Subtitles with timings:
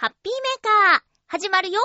[0.00, 1.78] ハッピーメーカー、始まるよ。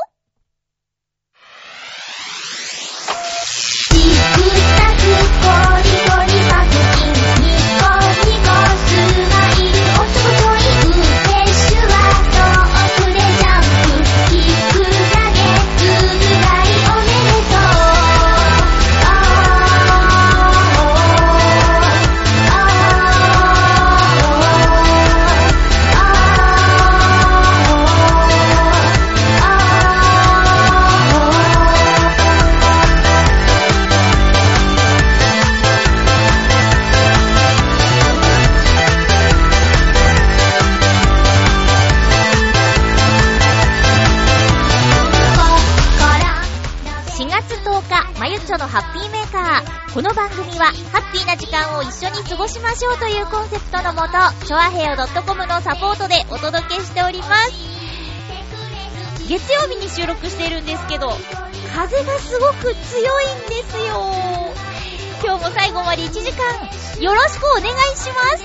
[48.76, 49.94] ハッピーメーカー。
[49.94, 54.10] この番組は、ハッピーな時間を一緒に過ごしましょうというコンセプトのもと、
[54.46, 57.54] チョアヘヨ .com のサポートでお届けしております。
[59.30, 61.08] 月曜日に収録しているんですけど、
[61.74, 64.54] 風がすごく強いんですよ。
[65.24, 66.44] 今日も最後まで1時間、
[67.02, 68.44] よろしくお願いします。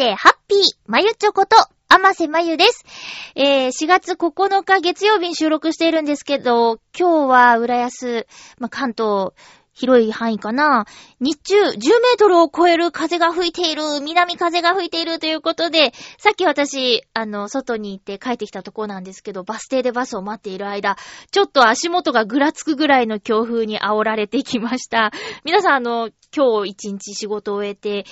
[0.00, 1.56] して、ハッピー、まゆちょこと、
[1.88, 2.86] あませまゆです。
[3.34, 8.26] えー、4月9日月曜日に収録しているんですけど、今日は浦安、
[8.58, 9.32] ま、関東、
[9.74, 10.86] 広い範囲かな。
[11.20, 20.96] 日中、10メートルを超える風が吹いている、南風が吹いているということで、さっき私、あの、外に行って帰ってきたとこなんですけど、バス停でバスを待っている間、
[21.30, 25.12] ちょっと足元がぐらつくぐらいの強風に煽られてきました。
[25.44, 28.04] 皆さん、あの、今日一日仕事を終えて、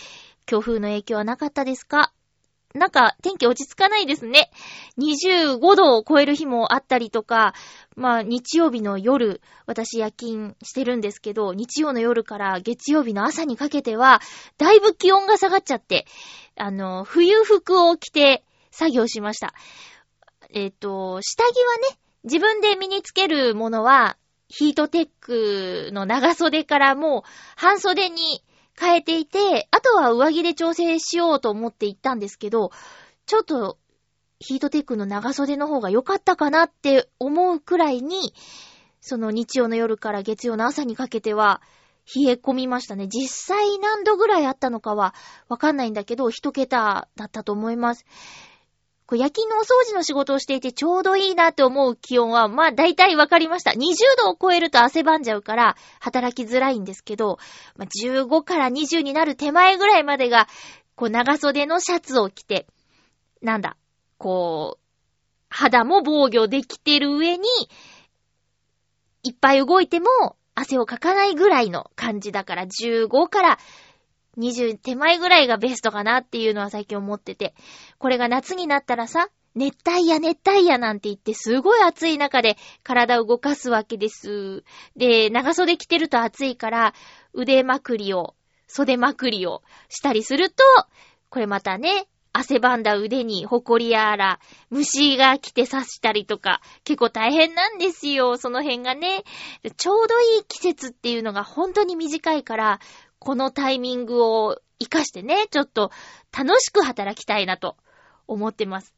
[0.48, 2.12] 強風の影響はなかったですか？
[2.74, 4.50] なんか天気落ち着かないですね。
[4.98, 7.54] 25度を超える日もあったりとか、
[7.96, 14.20] まあ日曜日の夜、私夜勤してるんですけど、日曜の夜から月曜日の朝にかけては、
[14.58, 16.06] だいぶ気温が下がっちゃって、
[16.56, 19.54] あの、冬服を着て作業しました。
[20.50, 24.16] えっ、と、下着はね、自分で身につけるものは、
[24.48, 27.22] ヒートテックの長袖からもう
[27.56, 28.42] 半袖に
[28.78, 32.70] 変えていて、あとは上着で調整しようと思って行ったんですけど、
[33.26, 33.78] ちょっと
[34.40, 38.34] ヒートテックの長袖の方が良かったかなって思うくらいに、
[39.00, 41.60] その日曜の夜から月曜の朝にかけては
[42.14, 43.08] 冷え込みましたね。
[43.08, 45.14] 実際何度ぐらいあったのかは
[45.48, 48.06] わかんないんだけど、一桁だったと思います。
[49.08, 53.70] こう夜勤のお掃除の仕事をしていてちょうどいいなって思う気温は、まあ大体わかりました。
[53.70, 53.76] 20
[54.22, 57.38] 度を超えると汗ばんじゃうから働きづらいんですけど、
[57.76, 60.46] まあ、15から20になる手前ぐらいまでが、
[60.94, 62.66] こう長袖のシャツを着て、
[63.40, 63.78] なんだ、
[64.18, 64.80] こう、
[65.48, 67.48] 肌も防御できてる上に、
[69.22, 73.58] いっぱい動いても汗をかかないぐらいの感じだから、15から
[74.38, 77.54] 20手前ぐらいがベストかなっていうのは最近思ってて。
[77.98, 84.62] これが夏になったらさ、熱帯夜熱帯夜なんて言ってすごい暑い中で体を動かすわけです。
[84.96, 86.94] で、長袖着てると暑いから
[87.32, 88.34] 腕まくりを、
[88.68, 90.62] 袖まくりをしたりすると、
[91.28, 94.38] これまたね、汗ばんだ腕にホコリやら、
[94.70, 99.24] 虫が来て刺したりとか、結構大変なんですよ、その辺がね。
[99.76, 102.80] ちょうどいい季節っていうのが本当に短いから、
[103.18, 105.90] このタイミングを活かしてね、ちょっと
[106.36, 107.76] 楽しく働きたいなと
[108.26, 108.94] 思ってます。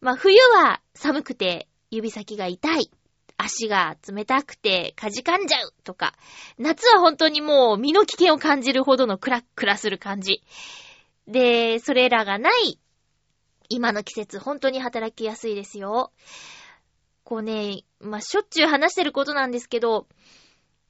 [0.00, 2.90] まあ冬は寒くて指先が痛い。
[3.40, 6.14] 足が冷たくてかじかんじゃうとか、
[6.58, 10.42] 夏は本当にもう身の危険を感じるほどのクラックラする感じ。
[11.28, 12.80] で、それらがない
[13.68, 16.10] 今の季節、本当に働きやすいですよ。
[17.22, 20.08] こうね、まあ、しょっちゅう話してることなんですけど、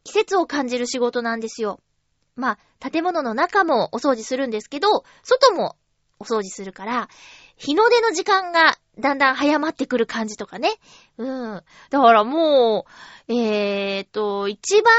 [0.04, 1.80] 季節を感じる仕事なんですよ。
[2.38, 5.76] まあ、建物の中もお掃除するんですけど、外も
[6.20, 7.08] お掃除するから、
[7.56, 10.70] 日の出の時間がだんだん早まってくる感じとかね。
[11.16, 11.24] う
[11.56, 11.62] ん。
[11.90, 12.86] だからも
[13.28, 14.94] う、えーと、一番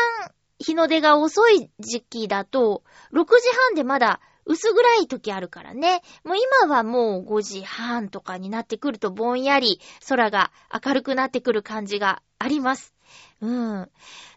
[0.59, 2.83] 日の出が遅い時期だと、
[3.13, 6.01] 6時半でまだ薄暗い時あるからね。
[6.25, 10.51] もう今はもう5時半とかになってくるとぼんやり空が
[10.85, 12.93] 明るくなってくる感じがあります。
[13.41, 13.89] うん。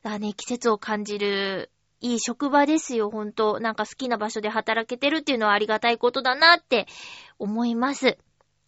[0.02, 1.70] だね、季節を感じる
[2.02, 3.60] いい職場ですよ、ほんと。
[3.60, 6.86] なんか好きな場所で働けてるっていうのはありがたいことだなって
[7.38, 8.18] 思います。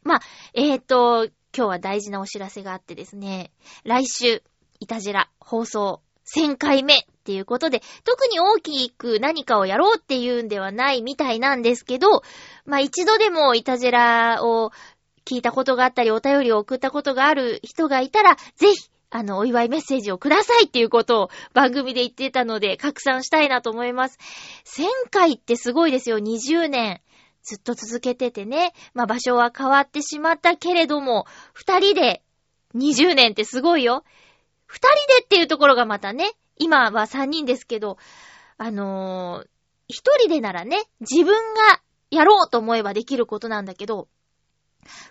[0.05, 0.21] まあ、
[0.55, 1.27] えーと、
[1.57, 3.51] 今日は大事なお知らせがあってですね、
[3.85, 4.43] 来週、
[4.79, 12.23] いたじら放送1000回目っていうことで、特に大きく何かをやろうっていうんではないみたいなんですけど、
[12.67, 14.71] まあ一度でもいたじらを
[15.25, 24.19] 聞いたことがあったり、お便りを送ったことがある人がいたら、ぜひ、あの、お祝いメッセージをくださいっていうことを番組で言ってたので、拡散したいなと思います。
[24.65, 27.01] 1000回ってすごいですよ、20年。
[27.45, 28.73] ずっと続けててね。
[28.93, 32.25] まあ場所は変わってしまったけれども、二人で
[32.75, 34.03] 20年ってすごいよ。
[34.67, 37.99] 二人でっていうところがまたね、今は三人ですけど、
[38.59, 39.49] あのー、
[39.87, 41.81] 一人でならね、自分が
[42.11, 44.09] やろうと思えばできることなんだけど、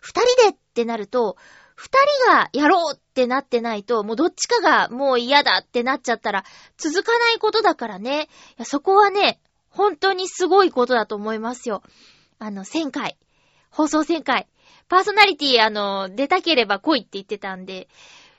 [0.01, 1.37] 二人でってなると、
[1.83, 1.89] 二
[2.23, 6.45] 人がやろうってなってないと、もうどっちかがもう嫌だってなっちゃったら、
[6.77, 8.29] 続かないことだからね。
[8.63, 11.83] そこはね、本当にすごいことだと思いますよ。
[12.39, 13.17] あの、1000回。
[13.69, 14.47] 放送1000回。
[14.87, 17.89] パーソナリティ、あの、出たければ来いって言ってたんで。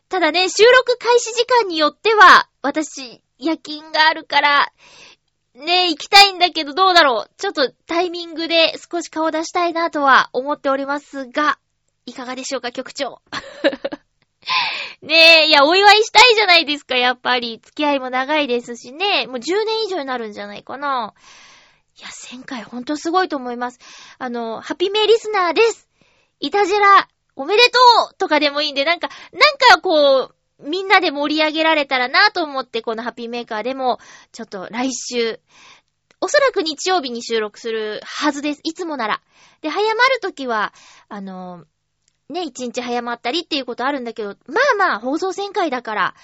[0.09, 4.73] ただね、収録開始時間によっては、私、夜勤があるから、
[5.55, 7.31] ね行きたいんだけどどうだろう。
[7.37, 11.59] ちょっとタイミングで少し顔出したいなとは思っておりますが、
[12.07, 13.23] いかがでしょうか、局長。
[15.03, 17.61] ねえ、いや、お祝いしたいじゃないですか、やっぱり。
[17.63, 19.27] 付き合いも長いですしね。
[19.27, 21.15] もう10年以上になるんじゃないかな。
[21.99, 23.79] いや、1000回ほんとすごいと思います。
[24.19, 25.89] あの、ハピメリスナーです。
[26.41, 27.79] いたじら、おめでと
[28.13, 33.99] うとかでもいいんで、なんか、なんかこう、みんなで盛り上げられたらなと思って、このハピーメーカーでも、
[34.33, 35.41] ちょっと来週、
[36.21, 38.61] おそらく日曜日に収録するはずです。
[38.65, 39.21] いつもなら。
[39.61, 40.73] で、早まるときは、
[41.09, 41.65] あの、
[42.29, 46.15] ね、一日早まったりっていうことあるんだけど、まあまあ、放送旋回だから、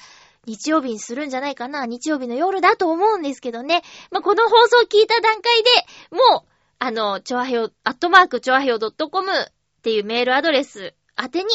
[0.46, 1.84] 日曜日にするんじゃないかな。
[1.84, 3.82] 日曜日の夜だと思うんですけどね。
[4.10, 5.70] まあ、この放送聞いた段階で、
[6.10, 6.48] もう、
[6.78, 9.44] あの、ちょわへよ、アットマークちょわへよ .com っ
[9.82, 11.50] ていうメールアドレス宛てに、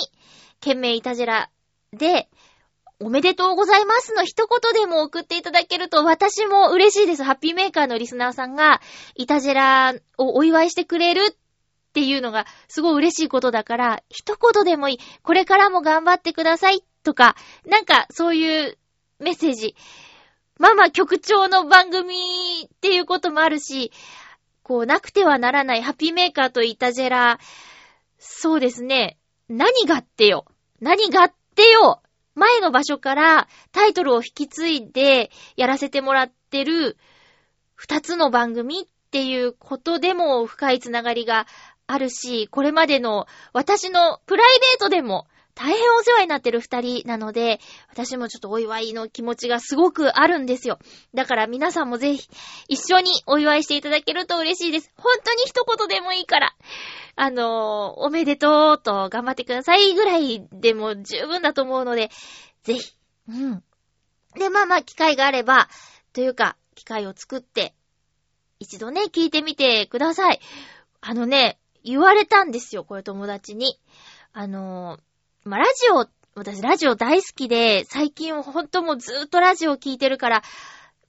[0.59, 1.49] 懸命いたじら
[1.93, 2.29] で、
[2.99, 7.23] おめでとうございますの一言でも送っていただけると私も嬉しいです。
[7.23, 8.81] ハッピーメーカーのリスナーさんが、
[9.15, 11.35] いたじらをお祝いしてくれる
[11.95, 14.99] っていうのがすごい嬉しいことだから、一言でもいい。
[15.23, 18.77] これからも頑張ってくださいとか、なんかそういう
[19.19, 19.77] メッセージ。
[20.59, 22.15] まあまあ局長の番組
[22.65, 23.93] っていうこともあるし、
[24.61, 27.39] こうなくてはならないハッピーメーカーとイタジェラ、
[28.19, 29.17] そうですね。
[29.47, 30.45] 何がってよ。
[30.81, 32.01] 何がってよ。
[32.33, 36.97] 前の場所からタイトルを引き継いでやらせてもらってる
[37.73, 41.47] 二つの番組っていうことでも深いつながりが
[41.87, 50.79] あるし、これまでの私のプライベートでも大変お世話になってる二人なので、私もちょっとお祝いの気持ちがすごくあるんですよ。
[51.13, 52.29] だから皆さんもぜひ
[52.67, 54.91] 一緒にお祝いしていただけると嬉しいです。
[54.97, 56.55] 本当に一言でもいいから。
[57.15, 62.11] あのー、おめでとうと頑張ってくださいぐらいでも十分だと思うので、
[62.63, 62.93] ぜひ。
[63.29, 63.63] うん。
[64.37, 65.69] で、まあまあ、機会があれば、
[66.11, 67.73] というか、機会を作って、
[68.59, 70.41] 一度ね、聞いてみてください。
[70.99, 73.79] あのね、言われたんですよ、これ友達に。
[74.33, 80.41] あのー、まあ、ラジオ、私ラジオ大好きで、最近ほんともうずーっとラジオ聞いてるから、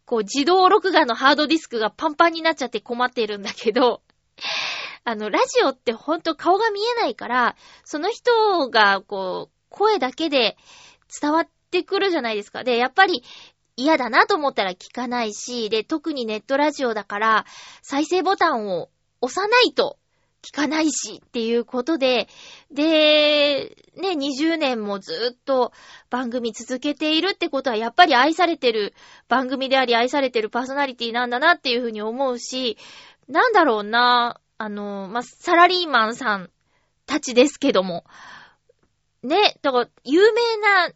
[0.05, 4.03] こう自動録画のハードディスクがパンパンになっちゃって困ってるんだけど、
[5.05, 10.59] あの、ラジオってほんと顔が見えないから、その人がこう、声だけで
[11.21, 12.65] 伝わってくるじゃないですか。
[12.65, 13.25] で、やっぱり
[13.77, 17.47] 嫌だなと思ったら聞かないし、で、特にネットラジオだから、
[17.81, 18.91] 再生ボタンを
[19.23, 19.99] 押さないと
[20.47, 22.29] 聞かないしっていうことで、
[22.71, 25.73] で、ね、20年もずっと
[26.11, 28.95] 番組続けているってことは、やっぱり愛されてる
[29.29, 32.79] 番組であり愛されてるパーソナリティなんだなっていうふうに思うし、
[33.29, 36.51] なんだろうな、あの、まサラリーマンさん
[37.07, 38.05] たちですけども、
[39.23, 40.91] ね、だから、有名な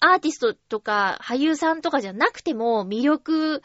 [0.00, 3.62] アーティストとか俳優さんとかじゃなくても魅力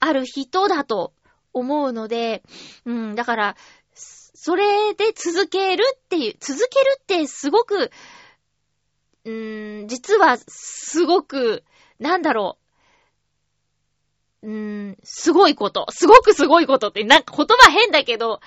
[0.00, 1.12] ある人だと
[1.52, 2.42] 思うので、
[2.84, 3.56] うん、だから、
[4.46, 7.90] それで続けるっていう、続けるってすごく、
[9.24, 11.64] うーん、実はすごく、
[11.98, 12.56] なんだろ
[14.42, 14.48] う。
[14.48, 15.86] うーん、すごいこと。
[15.90, 18.38] すごくすごいことって、なんか言葉変だけど、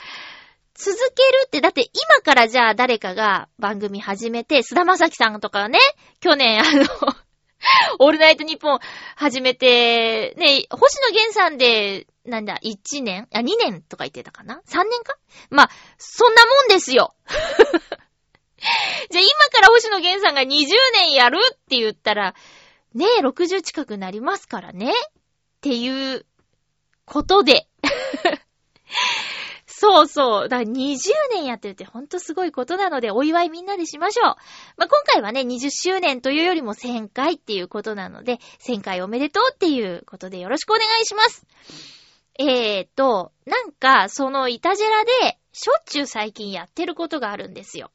[0.74, 5.80] 続けるって、だって今からじゃあ誰かが番組始めて、菅田正樹さんとかね、
[6.22, 6.86] 去年あの
[8.00, 8.80] オールナイトニッポン
[9.18, 13.28] 始めて、ね、星野源さんで、なんだ、1年？
[13.34, 15.18] あ、2年とか言ってたかな ?3 年か？
[15.50, 17.16] まあ、そんなもんですよ
[19.10, 22.36] じゃあ今から星野源さんが20年やるって言ったら、
[22.94, 24.92] ねえ、60近くなりますからね。
[24.92, 26.26] っていう
[27.06, 27.68] ことで
[29.80, 30.50] そうそう。
[30.50, 30.98] だから20
[31.32, 34.26] 年やってるってほんとすごいことなので、お祝いみんなでしましょう。
[34.76, 41.46] まあ、今回はね、20周年というよりも1000回っていうことなので、1000回おめでとうっていうことでよろしくお願いします。
[42.40, 47.92] えーと、なんか、そのイタジェラで、しょっちゅう最近やってることがあるんですよ。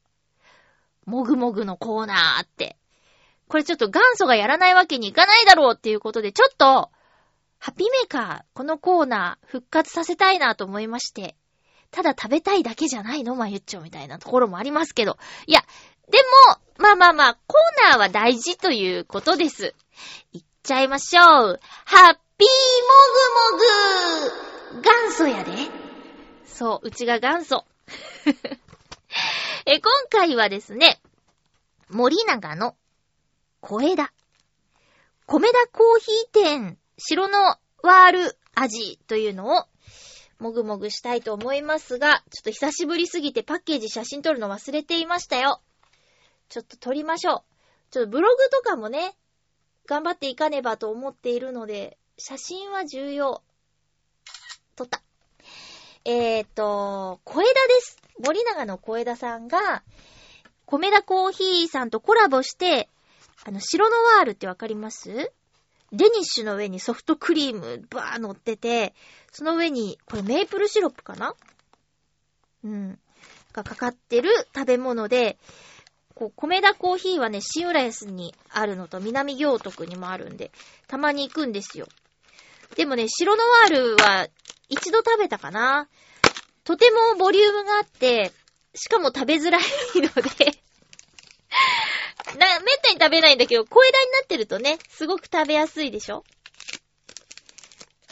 [1.05, 2.77] もぐもぐのコーナーって。
[3.47, 6.91] これちょっと元祖がやらないわけにいかないだろうっていうことで、ちょっと、
[7.57, 11.35] ハッピーメーカー、このコーナー復活させたいなと思いまして、
[11.89, 13.35] ただ食べたいだけじゃないの？
[13.35, 15.17] まゆっちょみたいなところもありますけど。
[15.47, 15.61] いや、
[16.11, 19.73] でも、まあまあまあ、コーナーは大事ということです。
[20.33, 21.59] いっちゃいましょう。
[21.85, 25.51] ハッピーもぐもぐ元祖やで。
[26.45, 27.65] そう、うちが元祖。
[29.65, 31.01] え、今回はですね、
[31.89, 32.75] 森永の
[33.61, 34.11] 小枝。
[35.27, 39.65] 米田コーヒー店白のワール味というのを
[40.39, 45.61] もぐもぐしたいと思いますが、ちょっと久しぶりすぎてパッケージ写真撮るの忘れていましたよ。
[46.49, 47.43] ちょっと撮りましょう。
[47.91, 49.15] ちょっとブログとかもね、
[49.87, 53.41] 頑張っていかねばと思っているので、写真は重要。
[54.77, 55.01] 撮った。
[56.05, 57.97] えーと、小枝です。
[58.23, 59.83] 森永の小枝さんが、
[60.65, 62.89] 米田コーヒーさんとコラボして、
[63.43, 65.31] あの、白のワールってわかります？
[65.91, 68.93] デニッシュの上にソフトクリームバー乗ってて、
[69.31, 71.35] その上に、これメープルシロップかな？
[72.63, 72.99] うん。
[73.51, 75.37] がかかってる食べ物で、
[76.13, 80.51] こう、米田コーヒーはね、新浦安にあるのと南行徳にもあるんで、
[80.87, 81.87] たまに行くんですよ。
[82.75, 84.27] でもね、白ノワールは
[84.69, 85.87] 一度食べたかな
[86.63, 88.31] とてもボリュームがあって、
[88.73, 89.61] しかも食べづらい
[89.95, 90.61] ので
[92.37, 96.25] な、めったに食べないんだけど、小枝になってるとね、すごく食べやすいでしょ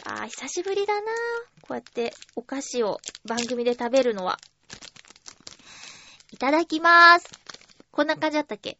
[0.06, 1.10] あー、久しぶりだな
[1.60, 4.38] こうやってお菓子を番組で食べるのは。
[6.30, 7.28] いただきまーす。
[7.90, 8.76] こんな感じだったっけ？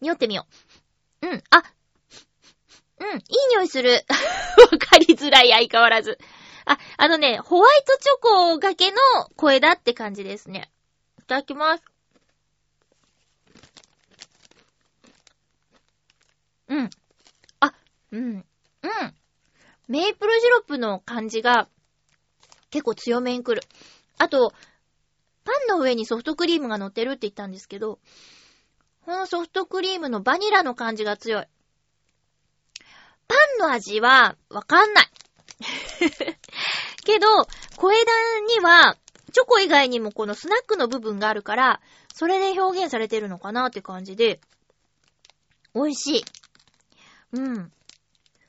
[0.00, 0.46] 匂ってみよ
[1.22, 1.26] う。
[1.26, 1.62] うん、あ、
[3.00, 4.04] うん、いい匂いする。
[4.72, 6.18] わかりづらい、相変わらず。
[6.64, 8.98] あ、あのね、ホワイトチョコがけの
[9.36, 10.70] 声だって感じですね。
[11.18, 11.84] いただきます。
[16.68, 16.90] うん。
[17.60, 17.74] あ、
[18.12, 18.22] うん。
[18.22, 18.44] うん。
[19.88, 21.68] メープルシロップの感じが
[22.70, 23.66] 結構強めに来る。
[24.18, 24.52] あと、
[25.44, 27.98] パンの上にソフトクリームが乗ってるって言ったんですけど、
[29.06, 31.46] このソフトクリームのバニラの感じが強い。
[33.28, 35.08] パンの味はわかんない。
[37.04, 37.26] けど、
[37.76, 38.04] 小枝
[38.48, 38.96] には、
[39.32, 41.80] チョコ以外にもこのスナックの部分があるから、
[42.14, 44.40] それで表現されてるのかなって感じで、
[45.74, 46.24] 美味しい。
[47.32, 47.72] うん。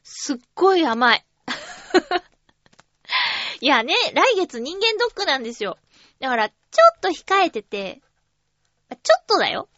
[0.03, 1.25] すっごい甘い。
[3.61, 5.77] いやね、来月人間ドックなんですよ。
[6.19, 6.55] だから、ちょ
[6.95, 8.01] っと控えてて、
[9.03, 9.69] ちょっとだよ。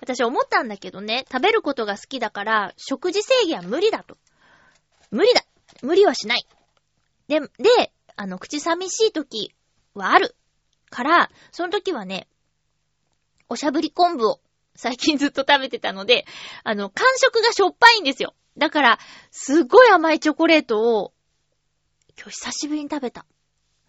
[0.00, 4.16] 私思ったんだけどね、食べることが好きだから、食事制限は無理だと。
[5.10, 5.44] 無理だ
[5.82, 6.46] 無理はしない。
[7.28, 9.54] で、で、あの、口寂しい時
[9.94, 10.34] はある。
[10.90, 12.28] から、その時はね、
[13.48, 14.40] おしゃぶり昆布を
[14.74, 16.26] 最近ずっと食べてたので、
[16.64, 18.34] あの、感触がしょっぱいんですよ。
[18.56, 18.98] だから、
[19.30, 21.12] すっごい甘いチョコレートを、
[22.16, 23.26] 今日久しぶりに食べた。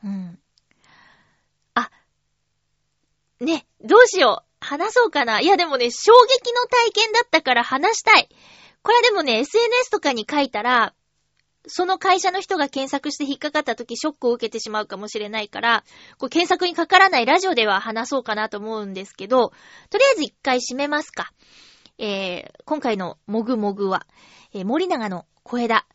[0.03, 0.39] うん。
[1.73, 1.89] あ、
[3.39, 4.49] ね、どうしよう。
[4.61, 5.39] 話そうかな。
[5.39, 8.29] いやでもね、衝撃の体験だったから話したい。
[8.81, 10.93] これはでもね、SNS とかに書いたら、
[11.69, 15.83] その会社の人が検索して引っかかった時ショックを受けてしまうかもしれないから、
[16.17, 19.53] こう検索にかからないラジオでは話そうかなと思うんですけど、
[19.89, 21.31] とりあえず一回締めますか。
[21.97, 24.07] えー、今回のもぐもぐは、
[24.53, 25.85] えー、森永の小枝、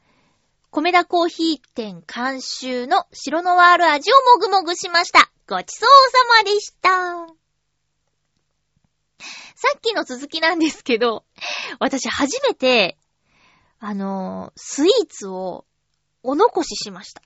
[0.70, 5.30] 米田コーヒー店監修の白のワール味をもぐもぐしました。
[5.46, 7.44] ごちそうさまでした。
[9.56, 11.24] さっきの続きなんですけど、
[11.78, 12.98] 私初めて
[13.80, 15.66] あの、スイーツを
[16.22, 17.22] お残ししました。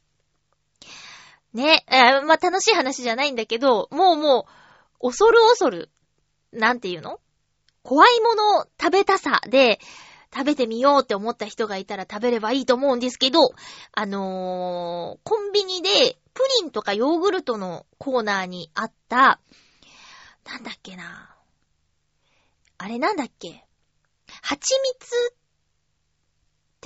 [1.52, 4.46] ね、えまあ、楽しい話じゃないんだけど、もうも
[5.00, 5.90] う、恐る恐る、
[6.52, 7.20] なんていうの？
[7.82, 9.78] 怖いもの食べたさで、
[10.30, 13.40] 食べてみようって思った人がいたら食べればいいと思うんですけど、
[13.92, 19.40] あのー、コンビニでプリンとかヨーグルトのコーナーにあった、
[20.44, 21.34] なんだっけな。
[22.76, 23.64] あれなんだっけ？
[24.42, 25.34] 蜂蜜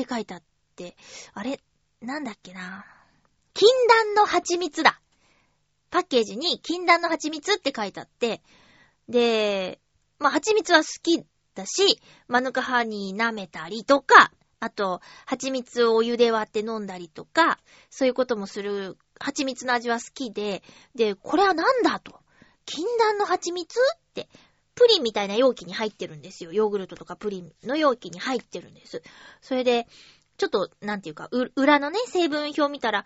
[0.03, 0.43] って書いてあっ
[0.77, 0.97] て、
[1.35, 1.61] あれ？
[2.01, 2.85] なんだっけな。
[3.55, 5.01] 禁断の蜂蜜だ。
[5.91, 8.43] パッケージに禁断の蜂蜜って書いてあって、
[9.09, 9.79] で、
[10.19, 17.59] まあ、蜂蜜は好きだし、マヌカハニー舐めたりとか、あと、蜂蜜をお湯で割って飲んだりとか、
[17.91, 20.63] そういうこともする、蜂蜜の味は好きで、
[20.95, 22.21] で、これはなんだと。
[22.65, 24.29] 禁断の蜂蜜って、
[24.75, 26.53] プリンみたいな容器に入ってるんですよ。
[26.53, 29.03] ヨーグルトとかプリンの容器に入ってるんです。
[29.41, 29.87] それで、
[30.39, 33.05] ちょっと、なんていうか、裏のね、成分表見たら、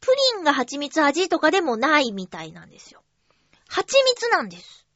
[0.00, 3.02] プリンが蜂蜜味とかでもないみたいなんですよ。
[3.68, 4.86] 蜂蜜なんです。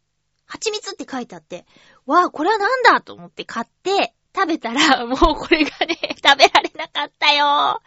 [0.46, 1.66] 蜂蜜って書いてあって、
[2.06, 7.80] わあ、これはなんだと思って買って、食べたら、 もうこれがね、食べられなかったよ。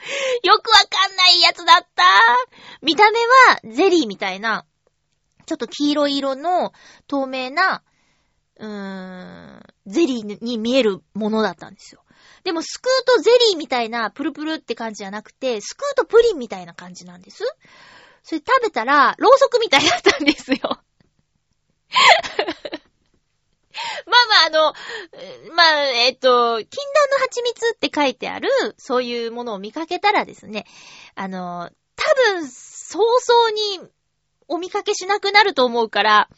[0.43, 2.03] よくわかんないやつだった。
[2.81, 4.65] 見た目はゼリーみたいな、
[5.45, 6.73] ちょっと黄色色の
[7.07, 7.83] 透明な、
[8.57, 12.01] うーん、ゼリーに見えるものだったんですよ。
[12.43, 17.43] でも、スクートゼリーみたいなプルプルって感じじゃなくて、スクートプリンみたいな感じなんです。
[18.23, 20.57] それ食べたら、ろうそくみたいだったんですよ。
[24.05, 24.73] まあまあ、あの、
[25.53, 30.65] まあ、えっと、禁断の蜂蜜って書いてある、そういうものを見かけたらですね、
[31.15, 33.81] あの、多分、早々に
[34.47, 36.29] お見かけしなくなると思うから、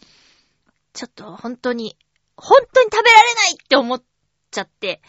[0.94, 1.98] ちょっと本当に、
[2.38, 4.04] 本当に食べられないって思っ
[4.52, 5.02] ちゃって、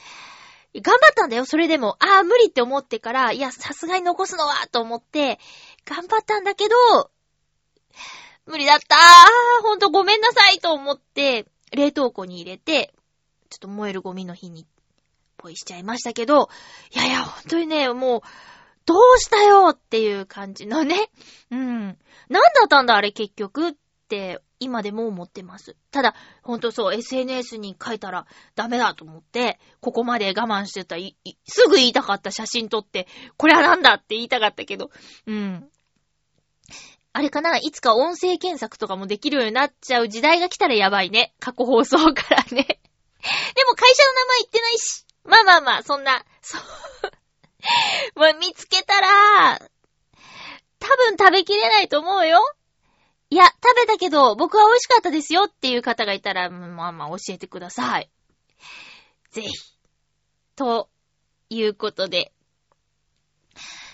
[0.75, 1.97] 頑張ったんだよ、それでも。
[2.01, 5.39] ああ、無理って思ってから、いや、さすがに残すのは、と思って、
[5.85, 6.77] 頑張ったんだけど、
[8.47, 12.95] 無理だったーほんとごめんなさいと思って、冷凍庫に入れて、
[13.51, 14.67] ちょっと燃えるゴミの日に、
[15.37, 16.49] ポイしちゃいましたけど、
[16.95, 18.21] いやいや、ほんとにね、もう、
[18.87, 21.11] どうしたよっていう感じのね。
[21.51, 21.99] うん。
[22.29, 23.75] なんだったんだあれ結局っ
[24.09, 25.77] って、今でも思ってます。
[25.91, 34.91] ただ、ほんとそう、SNS に書いたらダメだと思って、ここまで我慢してた、すぐ言いたかった写真撮って、これはなんだって言いたかったけど、
[35.27, 35.69] うん。
[37.13, 41.35] あれかないつか音声検索とかもできるようになっちゃう時代が来たらやばいね。
[41.39, 42.65] 過去放送からね。
[43.55, 45.05] でも会社の名前言ってないし。
[45.25, 46.63] まあまあまあ、そんな、そう。
[48.19, 49.59] もう見つけたら、
[50.79, 52.41] 多分食べきれないと思うよ。
[53.31, 58.11] いや、食べたけど、僕は美味しかったですよっていう方がいたら、まあまあ教えてください。
[59.31, 59.49] ぜひ。
[60.57, 60.89] と
[61.51, 62.33] いうことで、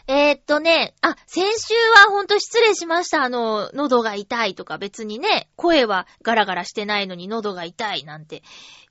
[0.06, 3.22] えー、っとね、あ、先週はほんと失礼しました。
[3.22, 8.42] あの、喉が痛いとか別にね、声はガラガラしてないのに喉が痛いなんて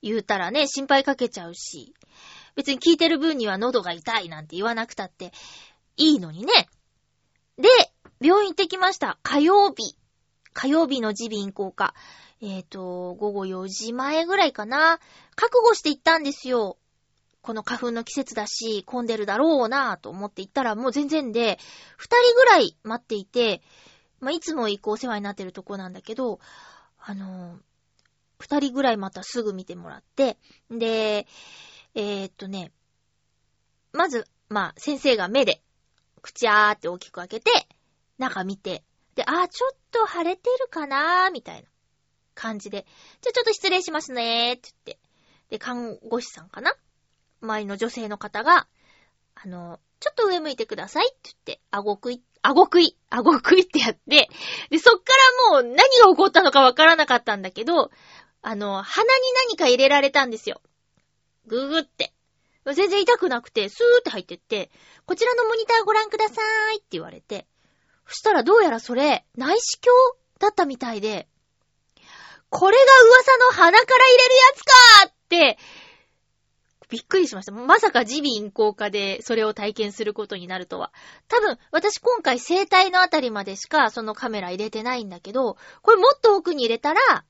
[0.01, 1.93] 言うたらね、心配かけちゃうし、
[2.55, 5.31] 別に聞いてる分には喉が痛いなんて言わなくたって
[5.97, 6.67] いいのにね。
[7.57, 7.69] で、
[8.19, 9.19] 病院行ってきました。
[9.21, 9.95] 火曜日。
[10.53, 11.93] 火曜日の耳鼻咽喉科。
[12.41, 14.99] えっ、ー、と、午後4時前ぐらいかな。
[15.35, 16.77] 覚悟して行ったんですよ。
[17.41, 21.59] この花粉の季節だし、混んでるだろうなぁと思って行ったらもう全然で、
[21.97, 23.61] 二人ぐらい待っていて、
[24.21, 26.39] まあ、いつも行くお世話になってるとこなんだけど、
[26.97, 27.59] あのー、
[28.39, 30.37] 二人ぐらいまたすぐ見てもらって、
[30.71, 31.27] で、
[31.95, 32.71] えー、っとね、
[33.91, 35.61] まず、まあ、先生が目で、
[36.21, 37.51] 口あーって大きく開けて、
[38.17, 38.83] 中見て、
[39.15, 41.67] で、あ、ちょっと腫れてるかなーみたいな
[42.35, 42.85] 感じで、
[43.21, 44.99] じゃちょっと失礼しますねーって言って、
[45.49, 46.73] で、看護師さんかな？
[47.41, 48.67] 周りの女性の方が、
[49.35, 54.29] あの、ちょっと上向いてくださいって言って、顎食い、顎食い、顎食いってやって、
[54.69, 55.13] で、そっか
[55.51, 57.91] らもう何が起こったのかわからなかったんだけど、
[58.41, 60.61] あの、鼻に何か入れられたんですよ。
[61.45, 62.13] ぐぐって。
[62.73, 64.71] 全然痛くなくて、スーって入ってって、
[65.05, 67.45] こちらのモニターご覧くださーいって言われて、
[68.07, 71.27] そしたらどうやらそれ、内視鏡だったみたいで、
[72.49, 74.71] これが噂の鼻から入れるやつか
[75.07, 75.57] って、
[76.89, 77.51] びっくりしました。
[77.51, 80.91] まさか耳鼻咽喉科でそれを体験することになるとは。
[81.27, 87.25] 多分、私今回生体のあたりまでしかそのカメラ入れてないんだけど、これもっと奥に入れたら、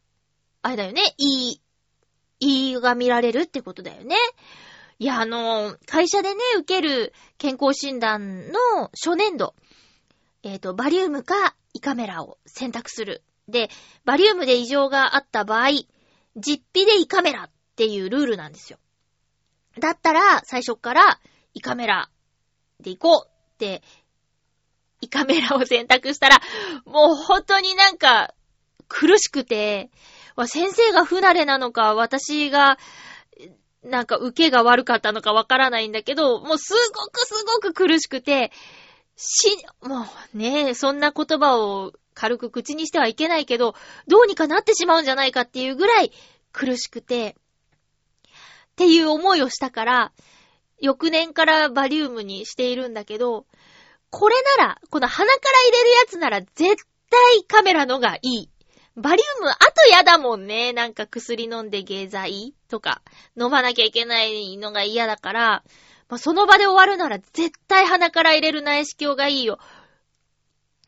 [0.63, 1.61] あれだよね、いい、
[2.39, 4.17] いいが見られるってことだよね。
[4.99, 9.55] いや、あの、会社でね、受ける健康診断の初年度。
[10.43, 13.23] えっ、ー、と、バリウムか胃カメラを選択する。
[13.47, 13.69] で、
[14.05, 15.69] バリウムで異常があった場合、
[16.35, 18.77] 実費で胃カメラっていうルールなんですよ。
[19.79, 21.19] だったら、最初から
[21.53, 22.09] 胃カメラ
[22.79, 23.81] で行こうって
[25.01, 26.41] 胃カメラを選択したら、
[26.85, 28.33] もう本当になんか
[28.87, 29.89] 苦しくて、
[30.47, 32.77] 先生が不慣れなのか、私が
[33.83, 38.51] なんか受けが悪かったのかわからないんだけど、もうすごくすごく苦しくて、
[39.15, 43.75] し、もうね、そんな言葉を軽く口にしてはいけないけど、
[44.07, 46.11] どうにかなってしまうんじゃないかっていうぐらい
[46.51, 47.35] 苦しくて、
[48.73, 50.11] っていう思いをしたから、
[50.79, 53.45] 翌年からバリウムにしているんだけど、
[54.09, 58.49] これなら、この鼻から入れるやつなら絶対カメラのがいい。
[58.95, 60.71] バリウム、あとやだもんね。
[60.71, 63.01] なんか薬飲んで下剤とか、
[63.39, 65.63] 飲まなきゃいけないのが嫌だから、
[66.13, 69.57] まあ、その場で終わるなら絶対鼻から入れる内視鏡がいいよ。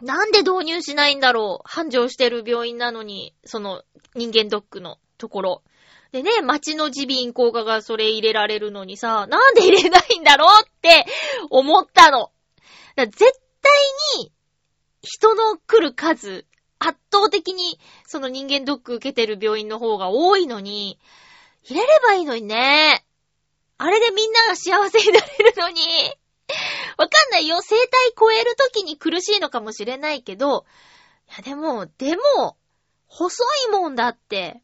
[0.03, 3.81] なんで導入しないんだろう繁盛してる病院なのに、その
[4.13, 5.63] 人間ドックのところ。
[6.11, 11.07] でね、町の耳鼻咽喉科がそれ入れられるのにさ、なんで入れないんだろうって
[11.49, 12.29] 思ったの。
[12.95, 13.31] 絶対
[14.19, 14.31] に
[15.01, 16.45] 人の来る数
[16.77, 20.99] 圧倒的にその人間ドック受けてる病院の方が多いのに、
[21.63, 23.04] 入れればいいのにね。
[23.77, 25.81] あれでみんなが幸せになれるのに。
[26.97, 27.61] わかんないよ。
[27.61, 30.65] 生体超えるときに苦しいのかもしれないけど、
[31.29, 32.57] いやでも、でも、
[33.07, 34.61] 細いもんだって。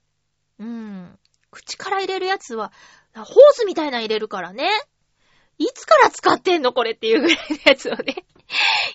[0.60, 1.19] うん。
[1.50, 2.71] 口から入れるやつは、
[3.15, 4.69] ホースみたいな入れるからね。
[5.58, 8.26] いつから使ってんのこれっていうぐらいのやつをね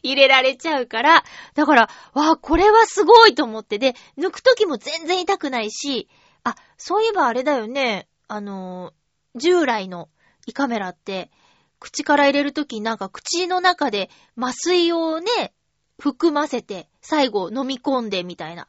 [0.02, 1.24] 入れられちゃうから、
[1.54, 6.08] だから、わあ、これはすごいと思って、で、抜くときも全然痛くないし、
[6.44, 8.92] あ、そういえばあれだよね、あの
[9.36, 10.08] 従来の
[10.46, 11.30] 胃カメラって、
[11.78, 15.52] 口から入れるときなんか口の中で麻酔をね、
[15.98, 18.68] 含ませて、最後飲み込んでみたいな。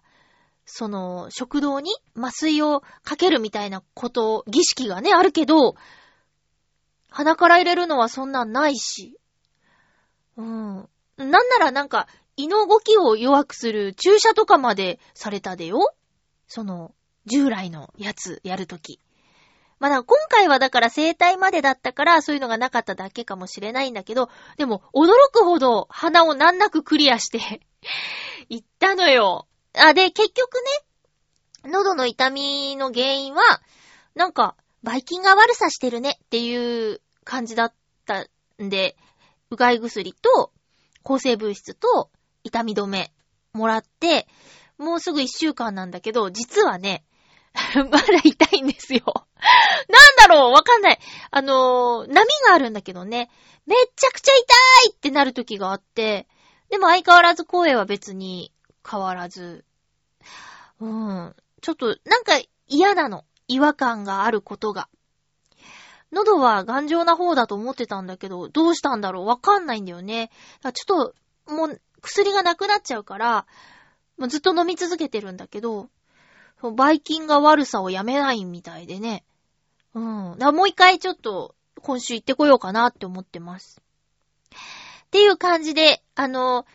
[0.66, 5.76] その、食道に麻酔をかけるみたいなこと、儀式がね、あるけど、
[7.10, 9.18] 鼻から入れるのはそんなんないし。
[10.36, 10.90] うん。
[11.18, 15.94] なんならなんか、胃の動きを弱くする注射とかまでされたでよ
[16.48, 16.94] その、
[17.26, 19.00] 従来のやつやるとき。
[19.80, 27.62] まだ今回はだから生体までだったからそういうのがなかっただけかもしれないんだけど、でも驚くほど鼻を難なくクリアして
[28.50, 29.48] 行ったのよ。
[29.74, 30.56] あ、で、結局
[31.64, 33.62] ね、喉の痛みの原因は、
[34.16, 37.74] なんか、バイキンが悪さしてるねっていう感じだっ
[38.06, 38.26] た
[38.62, 38.96] んで、
[39.50, 40.52] うがい薬と、
[41.04, 42.10] 抗生物質と、
[42.44, 43.12] 痛み止め、
[43.54, 44.28] もらって、
[44.78, 47.04] もうすぐ一週間なんだけど、実はね、
[47.76, 49.27] まだ痛いんですよ。
[49.90, 51.00] なんだろうわかんない。
[51.32, 53.30] あのー、波があるんだけどね。
[53.66, 56.28] めっちゃくちゃ痛いってなる時があって、
[56.70, 58.52] でも相変わらず声は別に
[58.90, 59.66] 変わらず。
[60.80, 61.36] うん。
[61.62, 63.26] ちょっと、なんか嫌なの。
[63.48, 64.90] 違和感があることが。
[66.12, 70.32] 喉は頑丈な方だと思ってたんだけど、どうしたんだろうわかんないんだよね。
[70.74, 71.14] ちょっ
[71.48, 73.46] と、もう、薬がなくなっちゃうから、
[74.18, 75.90] もうずっと飲み続けてるんだけど、
[76.62, 79.24] バイキンが悪さをやめないみたいでね。
[79.94, 80.38] うん。
[80.38, 83.82] だもう一回ちょっと、今週行ってこようかなって思ってます。
[85.06, 86.66] っていう感じで、あの、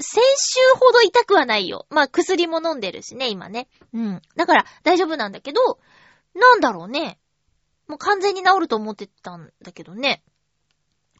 [0.00, 1.86] 先週ほど痛くはないよ。
[1.90, 3.68] まあ、薬も飲んでるしね、今ね。
[3.92, 4.22] うん。
[4.36, 5.60] だから、大丈夫なんだけど、
[6.34, 7.18] なんだろうね。
[7.88, 10.22] もう完全に治ると思ってたんだけどね。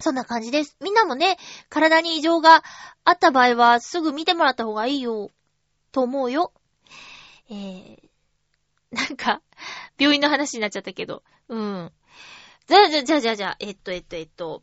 [0.01, 0.77] そんな感じです。
[0.81, 2.63] みんなもね、体に異常が
[3.05, 5.31] あった場合はすぐ見てもらった方がいいよ、
[5.91, 6.53] と思うよ。
[7.51, 8.08] えー、
[8.93, 9.43] なんか、
[9.99, 11.93] 病院の話になっちゃったけど、うん。
[12.67, 14.63] じゃあ、じゃあ、じゃあ、じゃあ、じゃ、えっと、えっと、えっと、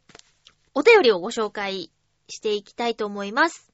[0.74, 1.92] お便りをご紹介
[2.28, 3.72] していきたいと思います。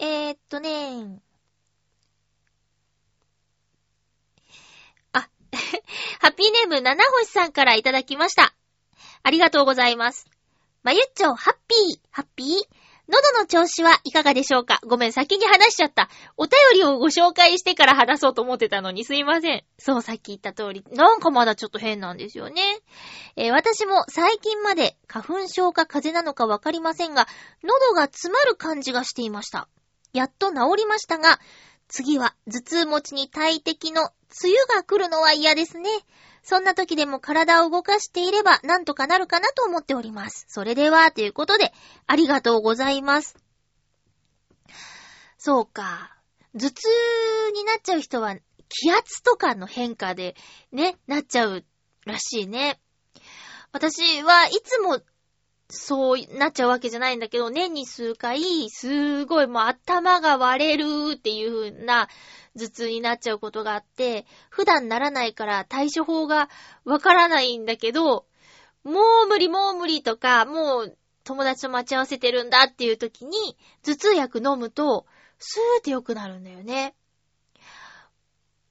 [0.00, 1.20] えー、っとね
[5.12, 5.28] あ、
[6.20, 8.54] ハッピーネーム七星さんからいただきました。
[9.22, 10.26] ありがとうございます。
[10.82, 12.79] まゆっちょ、ハッピー、ハッピー？
[13.10, 14.80] 喉の調子はいかがでしょうか？
[14.86, 16.08] ごめん、先に話しちゃった。
[16.36, 19.64] お便りをご紹介してから話そうと思ってたのにすいません。
[19.78, 20.84] そう、さっき言った通り。
[20.92, 22.62] なんかまだちょっと変なんですよね。
[23.34, 27.26] えー、私も最近まで花粉症か風邪なのかわかりませんが、
[27.64, 29.68] 喉が詰まる感じがしていました。
[30.12, 31.40] やっと治りましたが、
[31.88, 34.10] 次は頭痛持ちに大敵の梅
[34.68, 35.90] 雨が来るのは嫌ですね。
[36.42, 40.46] そんな時でも体を動かしていればなんとかなるかなと思っております。
[40.48, 41.72] それでは、ということで、
[42.06, 43.36] ありがとうございます。
[45.38, 46.16] そうか。
[46.54, 46.88] 頭痛
[47.54, 48.36] になっちゃう人は
[48.68, 50.36] 気圧とかの変化で
[50.72, 51.64] ね、なっちゃう
[52.04, 52.80] らしいね。
[53.72, 55.00] 私はいつも
[55.70, 62.08] そうなっちゃうわけじゃないんだけど、年に数回、すごいもう頭が割れるっていう風な
[62.58, 66.48] 頭痛になっちゃうことがあって、普段ならないから対処法が
[66.84, 68.26] わからないんだけど、
[68.84, 75.06] もう無理もう無理とか、もう友達と待ち合わせてるんだっていう時に、頭痛薬飲むと、
[75.38, 76.94] スーって良くなるんだよね。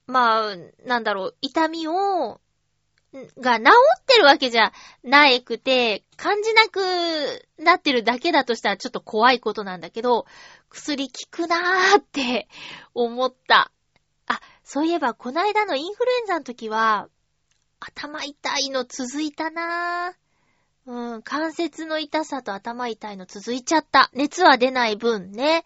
[0.06, 2.40] まあ、なんだろう、痛みを、
[3.12, 3.64] が治
[3.98, 6.80] ってるわけじゃないくて、感じなく
[7.58, 10.26] なってるだけだとしたらちょっと怖いことなんだけど、
[10.68, 12.48] 薬効くなーって
[12.94, 13.72] 思った。
[14.26, 17.08] あ、そういえばこないだのインフルエンザの時は、
[17.80, 20.14] 頭痛いの続いたなー。
[20.86, 24.10] うん、関節の痛さと頭痛いの続いちゃった。
[24.12, 25.64] 熱は出ない分ね。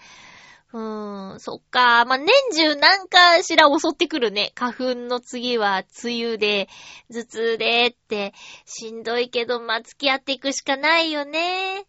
[0.75, 2.05] うーん、そっか。
[2.05, 4.51] まあ、年中なんかしら襲ってくるね。
[4.57, 6.69] 花粉の次は梅雨で、
[7.13, 8.35] 頭痛でって、
[8.67, 11.87] しんどいけど、まあ、付き合っていくしかないよね。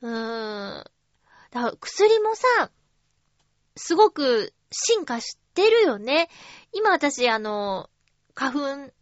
[0.00, 0.84] うーん。
[1.50, 2.70] だ薬もさ、
[3.76, 6.30] すごく進化してるよね。
[6.72, 7.90] 今私、あの、
[8.34, 8.92] 花粉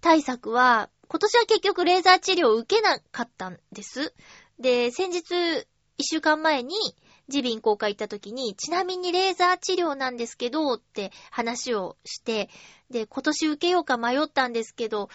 [0.00, 4.14] 対策は、今年は結局レーザー治療を受けなかったんです。
[4.58, 5.66] で、先日、
[5.98, 6.74] 一週間前に、
[7.28, 12.50] 耳鼻咽喉科行った時に、ちなみにレーザー治療なんですけど、って話をして、
[12.90, 15.08] で、今年受けようか迷ったんですけど、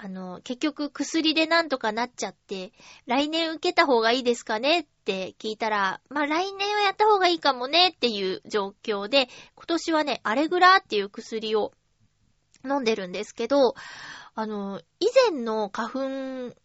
[0.00, 2.72] あの、結局薬でなんとかなっちゃって、
[3.06, 11.72] 来年受けた方がいいですかねって聞いたら、まあ来年はやった方がいいかもねっていう状況で、今年はね、アレグラっていう薬を
[12.64, 13.74] 飲んでるんですけど、
[14.36, 16.56] あの、以前の花粉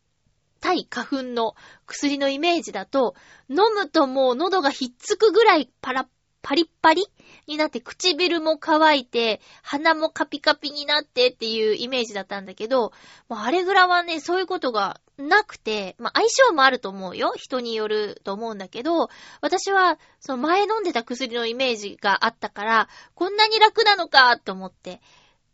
[0.64, 3.16] 対花粉の薬のイメージだと、
[3.50, 6.08] 飲むともう喉がひっつくぐらいパラッ、
[6.42, 7.04] パリッパリ
[7.48, 12.94] になって唇も乾いて、鼻もカピカピになってっていうイメージだったんだけど、
[13.28, 17.34] もうあれぐらはね、そういうことがなくて、まあ相性もあると思うよ。
[17.36, 19.10] 人によると思うんだけど、
[19.42, 25.02] 私はその前飲んでた薬のイメージがあったから、こんなに楽なのかと思って、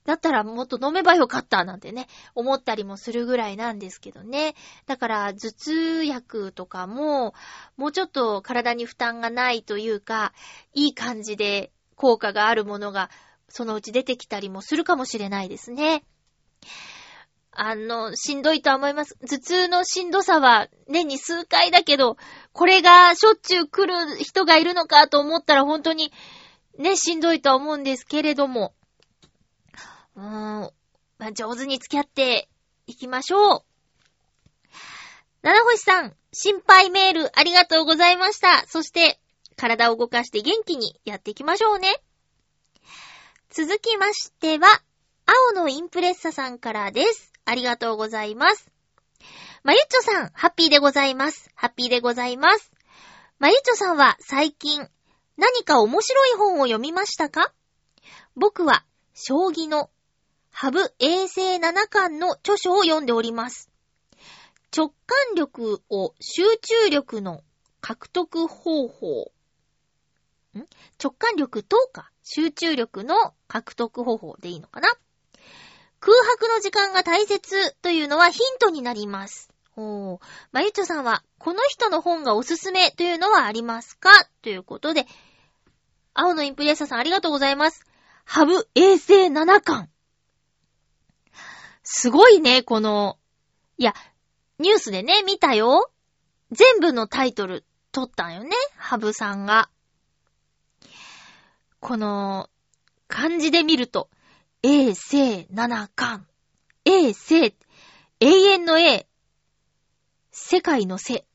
[0.09, 4.55] だったらもっと飲めばよかったなんてね、思ったりもするぐらいなんですけどね。
[4.87, 7.35] だから頭痛薬とかも、
[7.77, 10.33] もうちょっと体に負担がないというか、
[10.73, 13.11] いい感じで効果があるものが
[13.49, 16.03] そのうち出てきたりもするかもしれないですね。
[17.51, 19.15] あの、しんどいとは思います。
[19.27, 22.17] 頭痛のしんどさは年に数回だけど、
[22.51, 26.11] これがしょっちゅう来る人がいるのかと思ったら本当に
[26.79, 28.73] ね、しんどいとは思うんですけれども、
[30.19, 30.71] うーん、
[31.17, 32.49] まあ、上手に付き合って
[32.87, 33.63] いきましょう。
[35.41, 38.67] 七星さん、心配メールありがとうございました。
[38.67, 39.21] そして、
[39.55, 42.01] 体を動かして元気にやっていきましょうね。
[43.49, 44.67] 続きましては、
[45.25, 47.31] 青のインプレッサさんからです。
[47.45, 48.69] ありがとうございます。
[49.63, 51.49] まゆっちょさん、ハッピーでございます。
[51.55, 52.71] ハッピーでございます。
[53.39, 54.85] まゆっちょさんは最近、
[55.37, 57.53] 何か面白い本を読みましたか？
[58.35, 59.89] 僕は、将棋の
[60.51, 63.69] ハブ衛星七巻の著書を読んでおります。
[64.75, 67.43] 直感力を集中力の
[67.81, 69.31] 獲得方法。
[70.57, 70.59] ん？
[71.01, 74.89] 直感力とか集中力の獲得方法でいいのかな？
[76.01, 79.49] 空白の時間が大切というのはヒントになります。
[79.75, 80.19] おー。
[80.51, 84.09] まゆちょさんは、この人の本がおすすめというのはありますか？
[84.41, 85.05] ということで、
[86.13, 87.85] 青のインプレッサーさんありがとうございます。
[88.25, 89.89] ハブ衛星七巻。
[91.91, 93.17] すごいね、この、
[93.79, 93.95] いや、
[94.59, 95.89] ニュースでね、見たよ。
[96.51, 99.71] 全部のタイトル取ったんよね、ハブさんが。
[101.79, 102.47] この、
[103.07, 104.07] 漢字で見ると、
[104.61, 106.27] 永世七巻。
[106.85, 107.55] 永世、
[108.19, 109.07] 永遠の永、
[110.31, 111.25] 世界の世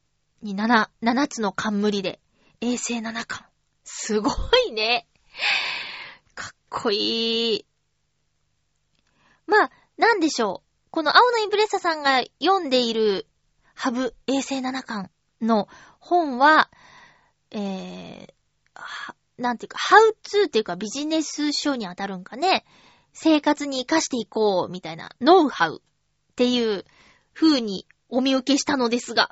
[0.40, 2.20] に七、七つの冠で、
[2.60, 3.44] 永世七巻。
[3.82, 4.30] すご
[4.68, 5.08] いね。
[6.36, 7.66] かっこいい。
[9.48, 10.90] まあ、なんでしょう。
[10.90, 13.26] この青のインプレッサさんが読んでいる
[13.74, 16.70] ハブ衛星七巻の本は、
[17.50, 22.64] えー、なんていうか、ハウツーっていうかビジネス書に当たるんかね。
[23.12, 25.80] 生活に活かしていこう、みたいな、ノウハウ
[26.33, 26.85] っていう
[27.33, 29.30] 風にお見受けしたのですが、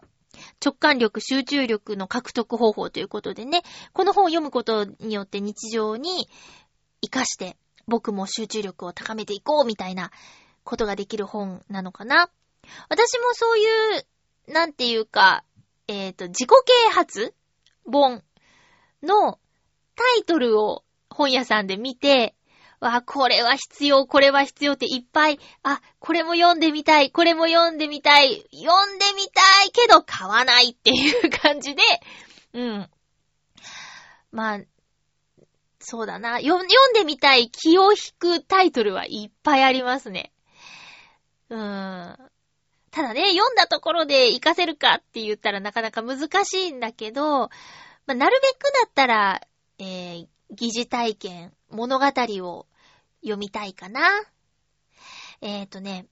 [0.65, 6.29] 直感力、集中力の獲得方法ということでね、この本を読むことによって日常に
[7.03, 10.11] 活かして僕も集中力を高めていこうみたいな
[10.65, 12.31] ことができる本なのかな。
[12.89, 15.45] 私もそういう、なんていうか、
[15.89, 17.35] えっ、ー、と、自己啓発
[17.85, 18.23] 本
[19.03, 19.39] の
[19.95, 22.35] タイトルを本屋さんで見て、
[22.81, 31.83] わ、これは必要、これは必要っていっぱい、あ、これも読んでみたい、これも読んでみたい、読んでみたいけど買わないっていう感じで、
[32.55, 32.91] うん。
[34.33, 34.61] まあ、
[35.79, 36.39] そうだな。
[36.39, 40.32] 読んでみたい気を引くタイトルはいっぱいありますね。
[41.53, 47.49] ただね、読んだところで活かせるかって言ったらなかなか難しいんだけど、
[48.07, 49.41] まあ、なるべくだったら、
[49.79, 52.67] えー、疑似体験、物語を
[53.23, 54.01] 読みたいかな。
[55.41, 56.07] えっ、ー、とね、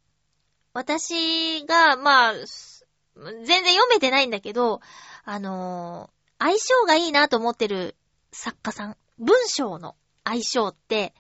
[0.72, 4.80] 私が、まあ、全然読めてないんだけど、
[5.24, 7.96] あのー、相性がいいなと思ってる
[8.32, 11.14] 作家さん、文章の相性って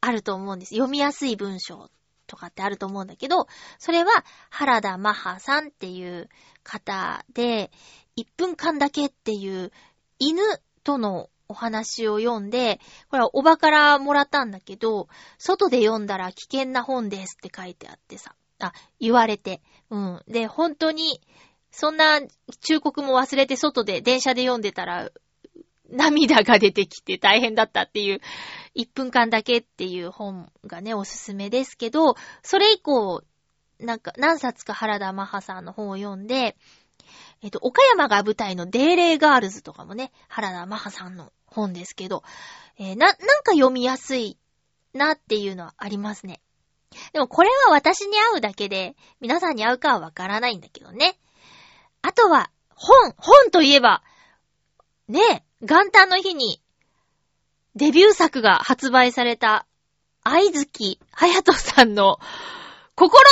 [0.00, 0.74] あると思うんです。
[0.74, 1.90] 読みやすい文章
[2.32, 3.46] とかってあると思うんだけど、
[3.78, 6.30] それは原田マハさんっていう
[6.62, 7.70] 方で、
[8.16, 9.70] 1分間だけっていう
[10.18, 10.40] 犬
[10.82, 18.34] とのお話を読んで、これはおばからもらったんだけど、外で読んだら危険な本ですって書いてあってさ。
[18.60, 19.60] あ、言われて。
[19.90, 20.22] うん。
[20.26, 21.20] で、本当に、
[21.70, 22.20] そんな
[22.60, 25.10] 忠告も忘れて外で電車で読んでたら、
[25.92, 28.20] 涙が出てきて大変だったっていう、
[28.74, 33.22] 1分間だけっていう本がね、おすすめですけど、それ以降、
[33.78, 36.56] なんか、何冊か原田マハさんの本を読んで、
[37.42, 42.22] えっと、岡山が舞台のデーレーガールズとかもね、原田マハさんの本ですけど、
[42.78, 44.38] えー、な、なんか読みやすい
[44.94, 46.40] なっていうのはありますね。
[47.12, 51.18] でもこれは私に合うだけで、皆さんに合うかはわからないんだけどね。
[52.02, 54.02] あとは、本、本といえば、
[55.08, 56.60] ねえ、元旦の日に、
[57.76, 59.64] デビュー作が発売された、
[60.24, 62.18] 愛月隼人さんの、
[62.96, 63.22] 心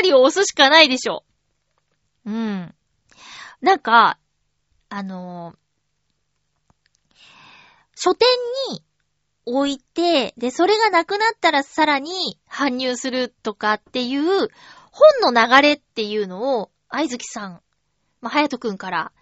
[0.00, 1.22] の物語を押すしかないでしょ。
[2.24, 2.74] うん。
[3.60, 4.18] なんか、
[4.88, 7.14] あのー、
[7.94, 8.26] 書店
[8.70, 8.82] に
[9.44, 14.48] 置いて、で、それがなくなったらさらに搬入するとかっていう、
[15.20, 17.62] 本の流れっていうのを、愛月さん、
[18.22, 19.12] まあ、はやとくんから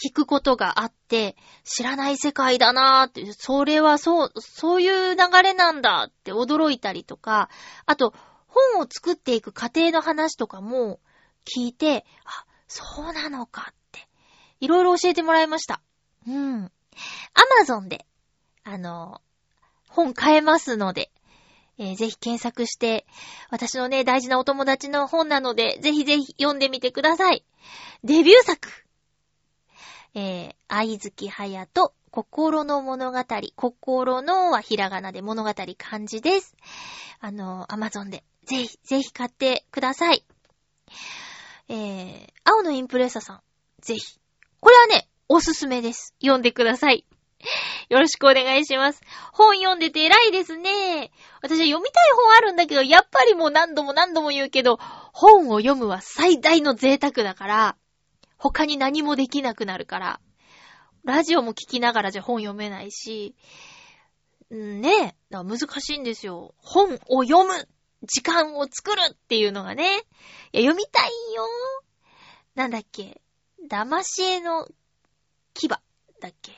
[0.00, 7.50] 聞くことがあって、知らない世界だなーって、それはそう、そういう流れなんだって驚いたりとか、
[7.86, 8.14] あと、
[8.46, 11.00] 本を作っていく過程の話とかも
[11.44, 14.08] 聞いて、あ、そうなのかって、
[14.60, 15.80] いろいろ教えてもらいました。
[16.26, 16.64] うん。
[16.64, 16.70] ア
[17.58, 18.06] マゾンで、
[18.64, 19.20] あの、
[19.88, 21.10] 本買えますので、
[21.78, 23.06] えー、ぜひ検索して、
[23.50, 27.44] 私のね、大事なお友達の本なので、ぜひぜひ読んでみてください。
[28.04, 28.89] デビュー作。
[30.14, 33.18] えー、愛月隼人、心の物語。
[33.54, 36.56] 心のはひらがなで物語漢字です。
[37.20, 40.24] あの、アマゾンで、ぜひ、ぜひ買ってください。
[41.68, 43.40] えー、青のインプレッサさん、
[43.80, 44.18] ぜひ。
[44.60, 46.14] これはね、おすすめです。
[46.20, 47.06] 読んでください。
[47.88, 49.00] よろしくお願いします。
[49.32, 51.10] 本読んでて偉いですね。
[51.42, 54.78] 私は読みたい本あるんだけど、やっぱりもう何度も何度も言うけど、
[55.12, 57.76] 本を読むは最大の贅沢だから、
[58.40, 60.20] 他に何もできなくなるから、
[61.04, 63.36] ラジオも聞きながらじゃ本読めないし、
[64.50, 66.54] ねえ、難しいんですよ。
[66.56, 67.68] 本を読む
[68.02, 69.84] 時間を作るっていうのがね。
[70.52, 71.44] いや、読みたいよ。
[72.54, 73.20] なんだっけ。
[73.70, 74.66] 騙し絵の
[75.52, 75.82] 牙だ
[76.26, 76.52] っけ。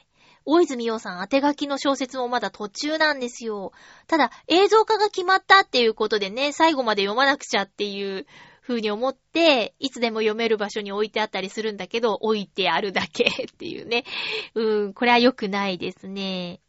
[0.44, 3.72] 大泉洋さん当て書きの小説もまだ途中なんですよ。
[4.06, 8.26] ただ、映像化が決まったっていうことでね、最後まで読まなくちゃっていう
[8.62, 14.04] 風に思って、いつでも読める場所に置いてあったりするんだけど、置いてあるだけっていうね。
[14.54, 16.60] うん、これは良くないですね。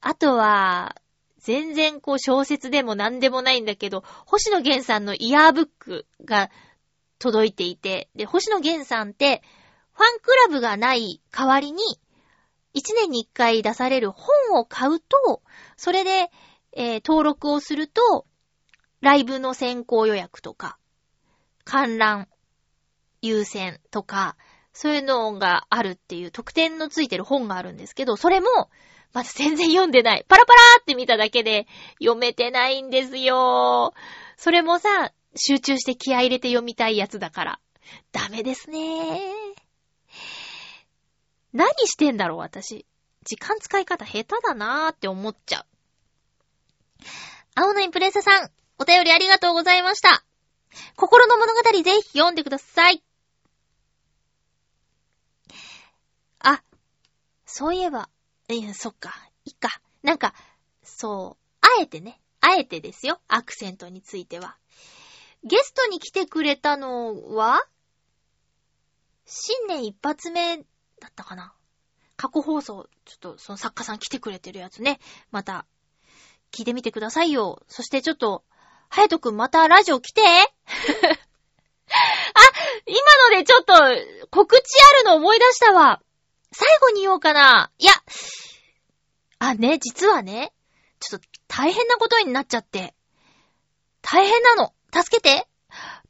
[0.00, 0.94] あとは、
[1.38, 6.50] 全然こう小説でも何でもないんだけど、星野源さんのイヤーブックが
[7.18, 9.42] 届いていて、で、星野源さんって、
[9.92, 11.82] ファンクラブがない代わりに、
[12.74, 15.42] 一年に一回出される本を買うと、
[15.76, 16.30] それで、
[16.72, 18.24] えー、登録をすると、
[19.00, 20.78] ライブの先行予約とか、
[21.68, 22.28] 観覧
[23.20, 24.38] 優先とか、
[24.72, 28.48] そういうのがあるっていう特典のついてる本があるんですけど、それも、
[29.12, 30.24] まず全然読んでない。
[30.26, 31.66] パラパラーって見ただけで
[32.00, 33.92] 読めてないんですよ。
[34.38, 37.60] それもさ、集中して気合入れて読みたいやつだから。
[38.12, 39.20] ダメですね。
[41.52, 42.86] 何してんだろう、私。
[43.26, 45.66] 時間使い方下手だなーって思っちゃう。
[47.54, 50.24] 青のインプレッサさん、お便りありがとうございました。
[50.96, 53.02] 心の物語ぜひ読んでください。
[56.40, 56.62] あ、
[57.46, 58.08] そういえば、
[58.48, 59.14] えー、そっか、
[59.44, 59.80] いっか。
[60.02, 60.34] なんか、
[60.82, 64.56] そう、あえてね、あえてですよ、アクセントについては。
[65.44, 67.62] ゲストに来てくれたのは、
[69.24, 70.62] 新年一発目だ
[71.08, 71.54] ったかな。
[72.16, 74.98] 過去放送、ちょっとその作家さん来てくれてるやつね、
[75.30, 75.66] また、
[76.50, 77.62] 聞いてみてくださいよ。
[77.68, 78.44] そしてちょっと、
[78.88, 80.22] はやとくんまたラジオ来て
[80.68, 82.40] あ、
[82.86, 82.98] 今
[83.30, 83.74] のでちょっと
[84.30, 84.62] 告知
[84.96, 86.00] あるの思い出したわ。
[86.52, 87.70] 最後に言おうかな。
[87.78, 87.92] いや、
[89.38, 90.52] あ、ね、実はね、
[91.00, 92.94] ちょっと大変なことになっちゃって。
[94.02, 94.72] 大変なの。
[94.92, 95.46] 助けて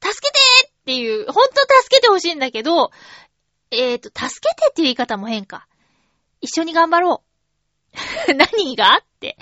[0.00, 0.38] 助けて
[0.68, 2.90] っていう、ほんと助けてほしいんだけど、
[3.70, 5.66] えっ、ー、と、助けてっていう言い方も変か。
[6.40, 7.22] 一緒に頑張ろ
[8.28, 8.34] う。
[8.34, 8.96] 何が？
[8.96, 9.36] って。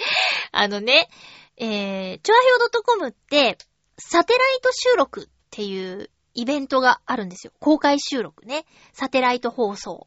[0.52, 1.08] あのね、
[1.56, 3.58] えー、チョアヘオ .com って、
[3.99, 7.53] サテライト収録っていうイベントがあるんですよ。
[7.61, 8.66] 公開収録ね。
[8.92, 10.07] サテライト放送。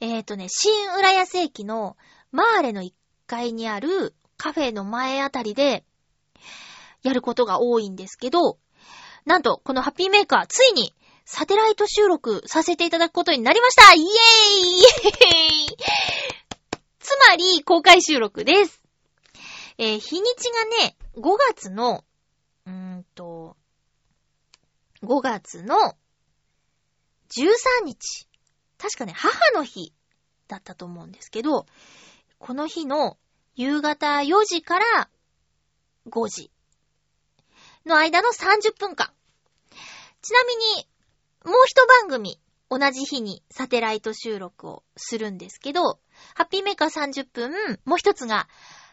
[0.00, 1.96] えっ、ー、とね、新浦安駅の
[2.30, 2.92] マーレの1
[3.26, 5.84] 階にあるカフェの前あたりで
[7.02, 8.58] やることが多いんですけど、
[9.24, 10.94] なんと、このハッピーメーカー、ついに
[11.24, 15.76] サテライト収録させていただくことになりましたイエーイイエーイ
[17.00, 18.82] つまり、公開収録です。
[19.78, 21.22] えー、日にちがね、5
[21.54, 22.04] 月の、
[22.66, 23.56] うんと、
[25.02, 25.76] 5月の
[27.30, 28.28] 13日。
[28.78, 29.92] 確かね、母の日
[30.48, 31.66] だったと思うんですけど、
[32.38, 33.16] この日の
[33.54, 35.08] 夕方4時から
[36.08, 36.50] 5時
[37.86, 39.12] の間の30分間。
[40.20, 40.88] ちなみに、
[41.44, 46.00] もう一番組、同じ日にサテライト収録をするんですけど、
[46.34, 48.48] ハッピーメーカー30分、もう一つが、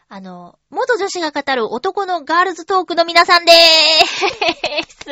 [0.08, 3.54] あの、元女子が語る男のガールズトークの皆さんでー
[4.86, 5.04] す。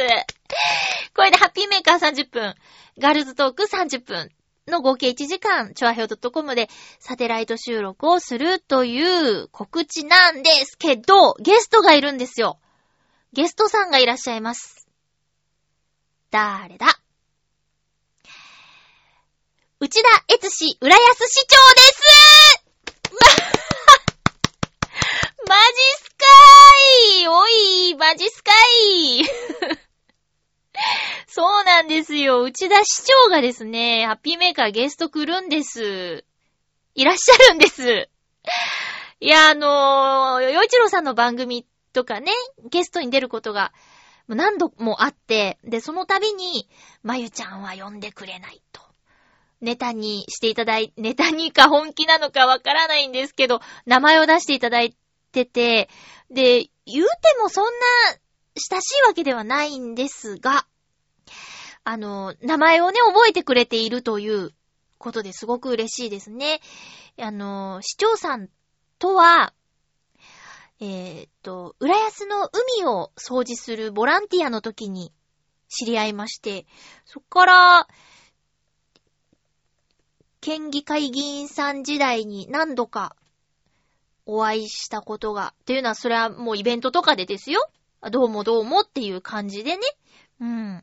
[1.14, 2.54] これでハッピーメーカー30分、
[2.98, 4.30] ガールズトーク30分
[4.68, 6.68] の合計1時間、チョアヘオ .com で
[6.98, 12.58] サテライト収録をするという告知なんですけど、ゲストがいるんですよ。
[13.32, 14.86] ゲストさんがいらっしゃいます。
[16.30, 16.86] だーれだ？
[19.80, 22.02] 内田悦司浦安市長です
[25.48, 25.62] マジ
[25.96, 26.24] スカ
[27.24, 27.48] イお
[27.96, 29.24] マジスカイ
[31.26, 32.42] そうなんですよ。
[32.42, 36.24] 内田市長がですね、ハッピーメーカーゲスト来るんです。
[36.94, 38.08] いらっしゃるんです。
[39.20, 42.32] いや、あのー、洋一郎さんの番組とかね、
[42.70, 43.72] ゲストに出ることが
[44.28, 46.68] 何度もあって、で、その度に、
[47.02, 48.82] まゆちゃんは呼んでくれないと。
[49.60, 54.96] ネタにしていただい、ネタにか本気なのかわからないんですけど、名前を出していただい
[55.30, 55.88] てて、
[56.30, 57.70] で、言うてもそんな
[58.56, 60.66] 親しいわけではないんですが、
[61.84, 64.50] あの、名前をね、覚えてくれているという
[64.98, 66.60] ことですごく嬉しいですね。
[67.18, 68.48] あの、市長さん
[68.98, 69.52] とは、
[70.80, 75.12] えー、っと、浦安の海を掃除するボランティアの時に
[75.68, 76.66] 知り合いまして、
[77.04, 77.88] そっから、
[80.40, 83.14] 県議会議員さん時代に何度か
[84.26, 87.68] お会いしたことが、っていうのはそれはもうイベントとかでですよ。
[88.10, 89.82] どうもどうもっていう感じでね。
[90.40, 90.82] うん。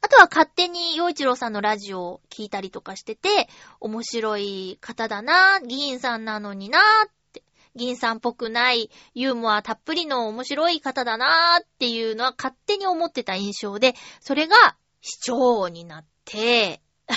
[0.00, 3.48] あとは勝手に洋一郎さんのラジオを聞いたりとかしてて、
[3.80, 7.42] 面白い方だな、議員さんなのになって、
[7.74, 16.80] 議員さんっぽくない、ユーモアたっぷりの面白い方だなっていうのは勝手に思ってた印象で、それが市長になって、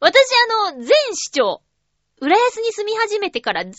[0.00, 0.14] 私
[0.64, 1.62] あの、前市長、
[2.20, 3.74] 浦安に住み始めてからずーっ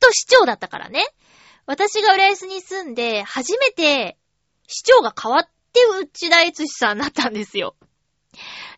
[0.00, 1.06] と市長だったからね。
[1.66, 4.16] 私が浦安に住んで、初めて
[4.66, 7.76] 市長が変わって内田悦司さんになったんですよ。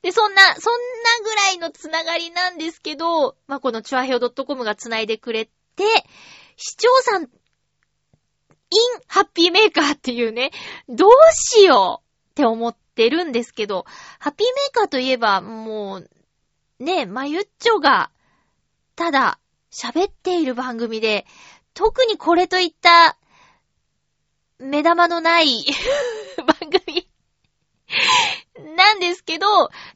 [0.03, 5.53] で、そんな、そんなぐらいのつながりなんですけど、まあ、このチュアヘオ .com が繋いでくれて、
[6.57, 7.28] 市長さん、イン
[9.07, 10.51] ハッピーメーカーっていうね、
[10.88, 13.84] どうしようって思ってるんですけど、
[14.18, 16.11] ハッピーメーカーといえば、もう、
[16.82, 18.11] ね、まゆっちょが、
[18.97, 19.38] ただ、
[19.70, 21.26] 喋っている番組で、
[21.74, 23.16] 特にこれといった
[24.59, 25.64] 目玉のない
[26.36, 27.09] 番組
[28.76, 29.47] なんですけど、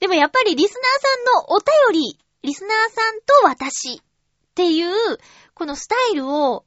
[0.00, 4.00] でもやっぱりリスナーさんのお便り、リスナーさんと私っ
[4.54, 5.18] ていう、
[5.54, 6.64] このスタイルを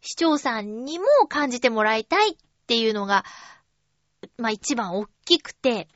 [0.00, 3.24] 視聴さんにも感じてもらいたいっていうのが、
[4.36, 5.88] まあ一番大きくて、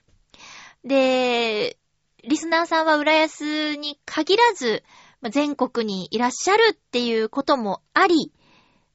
[0.84, 1.78] で、
[2.24, 4.84] リスナーさんは浦安に限らず、
[5.30, 8.32] 全国にいらっしゃるっていうこともあり、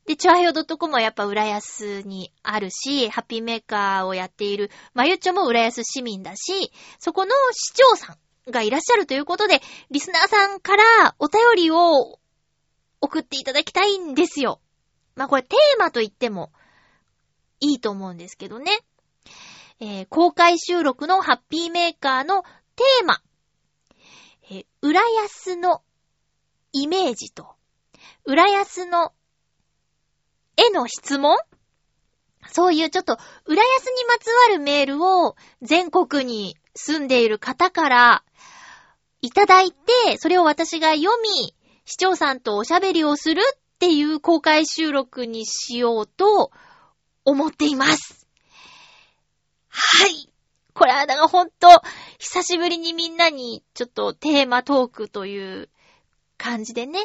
[0.08, 8.18] で、チョアヘオ .com はやっぱ浦安にあるし、ハッピーメーカーをやっている、まゆちょも浦安市民だし、そこの市長さ
[8.48, 9.62] んがいらっしゃるということで、
[9.92, 12.20] リスナーさんからお便りを
[13.02, 14.62] 送っていただきたいんですよ。
[15.16, 16.54] まあこれテーマと言っても
[17.60, 18.72] いいと思うんですけどね。
[19.82, 23.22] えー、公開収録のハッピーメーカーのテーマ。
[24.50, 25.82] えー、浦安の
[26.74, 27.56] イメージと、
[28.26, 29.14] 浦安の
[30.58, 31.38] への質問？
[32.50, 38.24] そういうちょっと、浦安にまつわるメールを全国に住んでいる方から
[39.22, 41.54] いただいて、それを私が読み、
[41.86, 46.52] 市長さんとおしゃべりをするっていう公開収録にしようと
[47.26, 48.28] 思っています。
[49.70, 50.30] はい。
[50.74, 51.68] これはだからほんと、
[52.20, 55.70] 久しぶりにみんなにちょっとテーマトークという
[56.38, 57.00] 感じでね、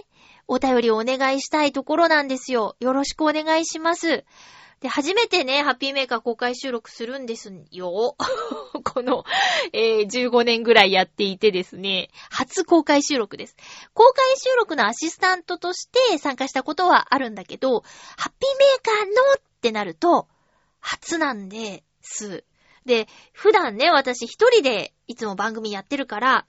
[0.49, 2.77] お便りをお願いしたいところなんですよ。
[2.81, 4.25] よろしくお願いします。
[4.83, 8.17] で、初めてね、ハッピーメーカー公開収録するんですよ。
[8.85, 9.25] この、
[9.73, 13.57] えー、15年ぐらいやっていてですね、初公開収録です。
[13.95, 17.83] 公開収録のアシスタントとして参加したことはあるんだけど、
[18.17, 20.27] ハッピーメーカーのってなると、
[20.81, 22.45] 初なんです。
[22.85, 26.47] で、普段ね、私一人でいつも番組やってるから、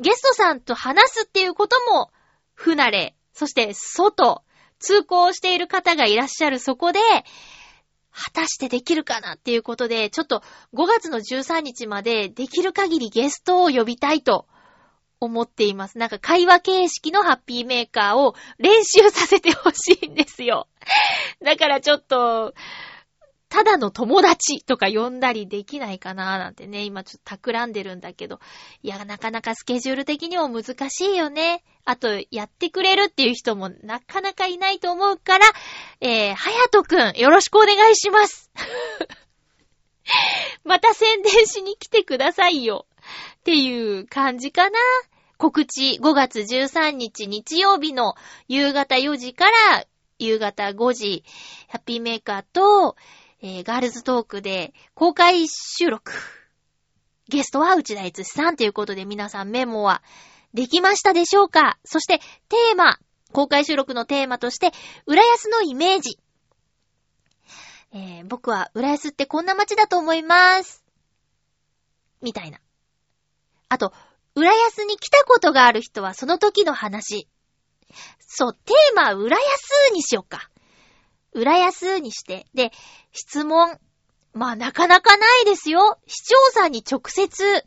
[0.00, 2.10] ゲストさんと話すっていうことも
[2.54, 4.42] 不慣れ、そして外、
[4.78, 7.00] 通行している方がいらっしゃるそこで、
[8.12, 10.42] 果たしてできるかなっていうことで、ちょっと
[10.74, 14.46] 5月の13日までできる限りゲストを呼びたいと
[15.20, 15.98] 思っています。
[15.98, 20.68] なんか会話形式のハッピーメーカーを練習させてほしいんですよ。
[21.42, 22.54] だからちょっと、
[23.48, 28.40] ただの友達とか呼んだりできないかななんてね、今ちょっと企んでるんだけど。
[28.82, 31.64] いや、なかなかスケジュール的にも難しいよね。
[31.84, 35.46] あと、やってくれるっていう人もなかなかいないと思うから、
[36.00, 38.50] えー、はやとくん、よろしくお願いします。
[40.64, 42.86] また宣伝しに来てくださいよ。
[43.36, 44.78] っていう感じかな。
[45.38, 48.14] 告知5月13日日曜日の
[48.48, 49.84] 夕方4時から
[50.18, 51.24] 夕方5時、
[51.68, 52.96] ハッピーメーカーと、
[53.40, 56.12] えー、ガールズトークで公開収録。
[57.28, 60.02] ゲストは内田悦さんということで皆さんメモは
[60.54, 61.78] できましたでしょうか？
[61.84, 62.18] そして
[62.48, 62.98] テーマ、
[63.32, 64.72] 公開収録のテーマとして、
[65.06, 66.18] 浦安のイメージ。
[67.92, 70.82] えー、僕は浦安ってこんな街だと思います？
[72.22, 72.58] みたいな。
[73.68, 73.92] あと、
[74.34, 77.28] 浦安に来たことがある人はその時の話。
[78.18, 80.50] そう、テーマ浦安にしよっか。
[81.38, 82.46] 浦安にして。
[82.54, 82.72] で、
[83.12, 83.78] 質問。
[84.34, 85.98] まあなかなかないですよ。
[86.06, 87.64] 視聴者に直接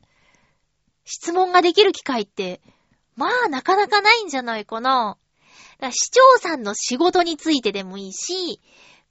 [1.03, 2.61] 質問ができる機会って、
[3.15, 5.17] まあなかなかないんじゃないかな。
[5.79, 8.61] だから視聴者の仕事についてでもいいし、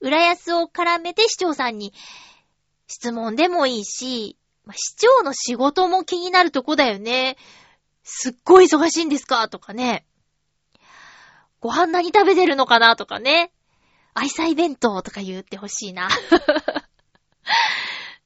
[0.01, 1.93] 浦安を絡めて視聴者に
[2.87, 4.37] 質問でもいいし、
[4.73, 7.37] 市長の仕事も気になるとこだよね。
[8.05, 9.49] すっごい忙しいんですか？
[9.49, 10.07] とかね。
[11.59, 12.97] ご飯何食べてるのかな？
[12.97, 13.53] とかね。
[14.15, 16.09] 愛妻弁当とか言ってほしいな。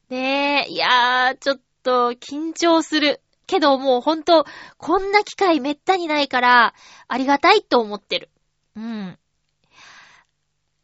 [0.09, 3.21] ねえ、いやー、ちょっと緊張する。
[3.47, 4.47] けどもうほんと、
[4.79, 6.75] こんな機会めったにないから、
[7.09, 8.31] ありがたいと思ってる。
[8.77, 9.19] うん。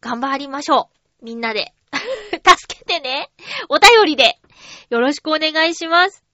[0.00, 0.90] 頑張りましょ
[1.22, 1.24] う。
[1.24, 1.72] みんなで。
[2.32, 3.30] 助けてね。
[3.68, 4.38] お便りで。
[4.90, 6.24] よろしくお願いします。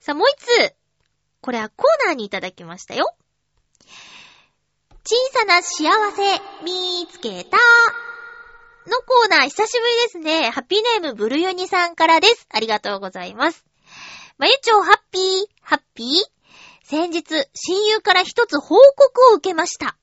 [0.00, 0.74] さあ、もう一つ。
[1.40, 3.14] これはコーナーにいただきましたよ。
[5.10, 7.56] 小さな幸せ、見つけた。
[8.86, 10.50] のコーナー、久しぶりですね。
[10.50, 12.46] ハッピーネームブルユニさんからです。
[12.48, 13.64] ありがとうございます。
[14.38, 16.06] まゆちょハッピー、ハッピー
[16.84, 19.96] 先日、親友から一つ報告を受けました。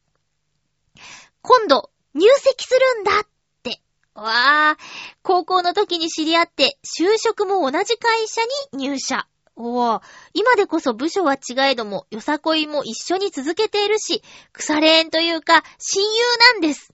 [1.42, 3.28] 今度、入籍するんだっ
[3.64, 3.80] て。
[4.14, 4.84] わー、
[5.22, 8.42] 高校の時に知り合って、就職も同じ会社
[8.74, 9.26] に入社。
[9.58, 10.02] おぉ、
[10.34, 14.22] 今でこそ部署は違えども、よさこいも一緒に続けているし、
[14.54, 16.94] 腐れ縁というか、親友なんです。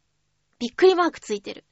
[0.59, 1.65] びっくりマークついてる。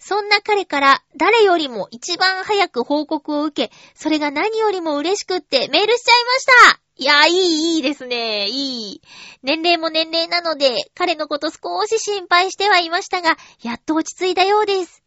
[0.00, 8.48] そんな彼から誰よりも一番早く報告を受け、それが何よりも嬉しくってメールしちゃいましたいや、いい、いいですね。
[8.48, 9.02] いい。
[9.44, 15.04] 年齢も年齢なので、彼のこと少し心配してはいましたが、やっと落ち着いたようです。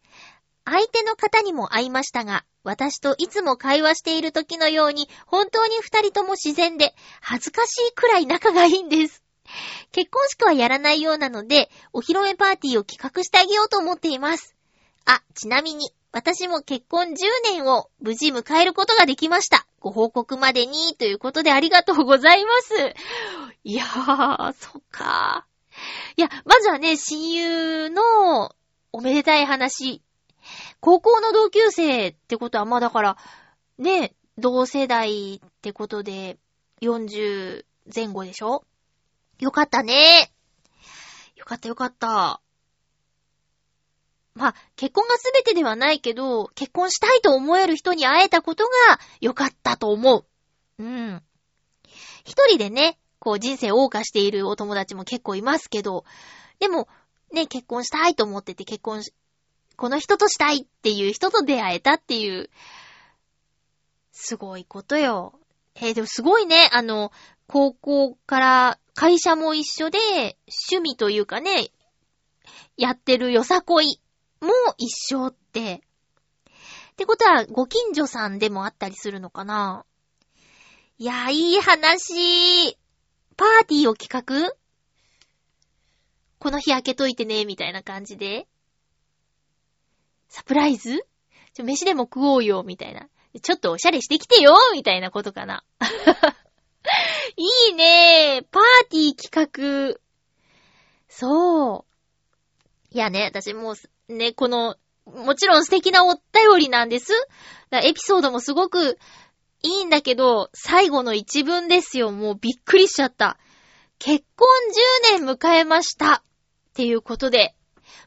[0.66, 9.24] 相手の方にも会いましたが、私といつも会話している時のように、本当に二人とも自然で、恥ずかしいくらい仲がいいんです。
[9.92, 14.56] 結婚式はやらないようなので、お披露目パーティーを企画してあげようと思っています。
[15.06, 19.66] あ、ちなみに、私も結婚10年を無事迎えることができました。
[19.80, 22.94] ご報告までに、ということでありがとうございます。
[23.64, 26.20] いやー、そっかー。
[26.20, 28.54] いや、まずはね、親友の
[28.92, 30.02] おめでたい話
[30.82, 33.18] 高校の同級生ってことは、まあだから、
[33.78, 36.38] ね、同世代ってことで、
[36.82, 37.64] 40
[37.94, 38.66] 前後でしょ？
[39.40, 40.32] よかったね。
[41.36, 42.42] よかったよかった。
[44.34, 50.26] まあ、結婚が全てではないけど、結婚したいと思える人に会えたことが良かったと思う。
[50.80, 51.22] うん。
[52.24, 56.06] 一人でね、こう人生を謳歌しているお友達も結構いますけど、
[56.60, 56.88] でも、
[57.34, 59.14] ね、結婚したいと思ってて結婚し、
[59.82, 62.52] この人としたいっていう人と出会えたっていう、
[64.12, 65.40] すごいことよ。
[65.74, 67.12] えー、でもすごいね、あの、
[67.48, 70.38] 高校から会社も一緒で、
[70.70, 71.72] 趣味というかね、
[72.78, 74.00] やってるよさこい
[74.40, 75.82] も一緒って。
[76.92, 79.84] ってことは、ご近所さんでもあったりするのかな
[81.00, 82.78] いや、いい話。
[83.36, 84.12] パーティーを企
[84.48, 84.54] 画？
[86.38, 88.48] この日開けといてね、みたいな感じで。
[90.32, 91.06] サプライズ？
[91.54, 93.10] ちょ、飯でも食おうよ、みたいな。
[93.42, 95.66] ちょっとおしゃれしてきてよみたいなことかな。
[97.36, 100.00] いいねパーティー企画。
[101.10, 101.86] そう。
[102.92, 106.22] いやね、私もう、ね、この、もちろん素敵なお便
[106.58, 107.12] りなんです。
[107.72, 108.98] エピソードもすごく
[109.64, 112.10] いいんだけど、最後の一文ですよ。
[112.12, 113.38] もうびっくりしちゃった。
[114.00, 114.48] 結婚
[115.12, 116.14] 10年迎えました。
[116.16, 116.24] っ
[116.74, 117.54] ていうことで、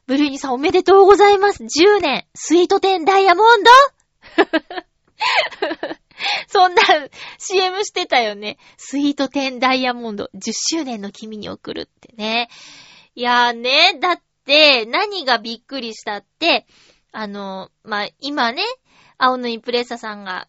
[0.07, 1.63] ブルーニさんおめでとうございます。
[1.63, 3.71] 10年、スイートテンダイヤモンド
[6.47, 6.81] そんな
[7.39, 8.57] CM してたよね。
[8.77, 12.49] スイートテンダイヤモンド10周年の君に送るってね。
[13.15, 16.67] いやーね、だって何がびっくりしたって、
[17.11, 18.61] あの、まあ、今ね、
[19.17, 20.47] 青のインプレッサさんが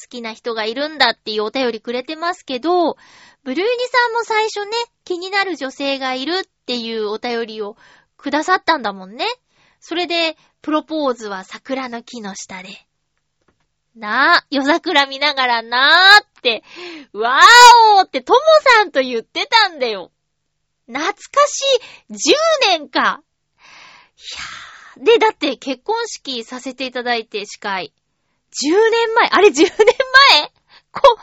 [0.00, 2.96] 好きな人がいるんだっていうお便りくれてますけど、
[3.44, 4.72] ブルーニさんも最初ね、
[5.04, 7.76] 気になる女性がいるっていうお便りを
[8.20, 9.26] くださったんだもんね。
[9.80, 12.68] それで、プロポーズは桜の木の下で。
[13.96, 16.62] なあ、夜桜見ながらなーって、
[17.12, 18.40] わーおーってとも
[18.76, 20.12] さんと言ってたんだよ。
[20.86, 21.14] 懐か
[21.46, 21.62] し
[22.08, 22.16] い、10
[22.68, 23.22] 年か。
[24.16, 24.20] い
[24.98, 25.04] やー。
[25.04, 27.94] で、だって結婚式させていただいて司会。
[28.52, 29.70] 10年前、あれ10年
[30.32, 30.52] 前？
[30.92, 31.18] こ、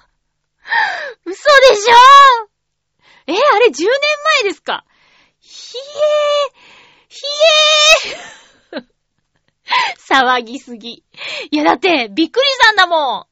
[1.26, 2.50] 嘘でしょ
[3.28, 3.86] えあれ10年
[4.44, 4.86] 前ですか？
[5.40, 6.77] ひえー、
[7.08, 7.22] ひ
[8.74, 8.80] えー
[10.10, 11.04] 騒ぎすぎ。
[11.52, 13.26] いや、だって、びっくりしたんだもん。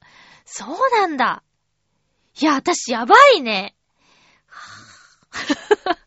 [0.46, 1.44] そうなんだ。
[2.40, 3.76] いや、私やばいね。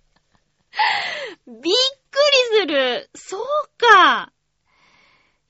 [1.47, 1.73] びっくり
[2.61, 3.11] する。
[3.15, 3.43] そう
[3.79, 4.33] か。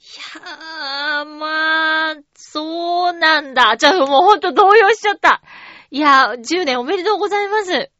[0.01, 0.05] い
[0.41, 3.77] やー、まあ、そうなんだ。
[3.77, 5.43] じゃあもうほんと動揺しちゃった。
[5.91, 7.91] いや、10年おめでとうございます。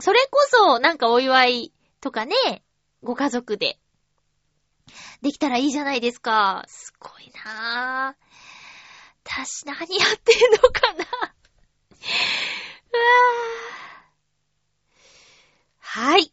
[0.00, 2.64] それこそ、なんかお祝いとかね、
[3.04, 3.78] ご家族で
[5.22, 6.64] できたらいいじゃないですか。
[6.66, 8.24] すごいなぁ。
[9.24, 16.32] 私何やってんのかなうわぁはい。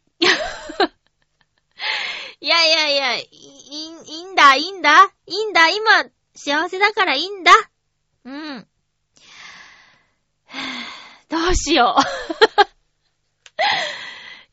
[2.40, 3.86] いやいやいや、い、い
[4.20, 6.04] いんだ、いいんだ、いいんだ、今、
[6.34, 7.52] 幸せだからいいんだ。
[8.24, 8.66] うん。
[11.28, 12.02] どうしよう。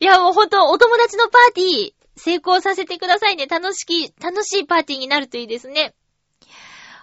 [0.00, 3.46] いや、もうほんと、お友達のパーティー、成功させてくださいね。
[3.46, 5.94] 楽しき、楽しいパーティーになるといいですね。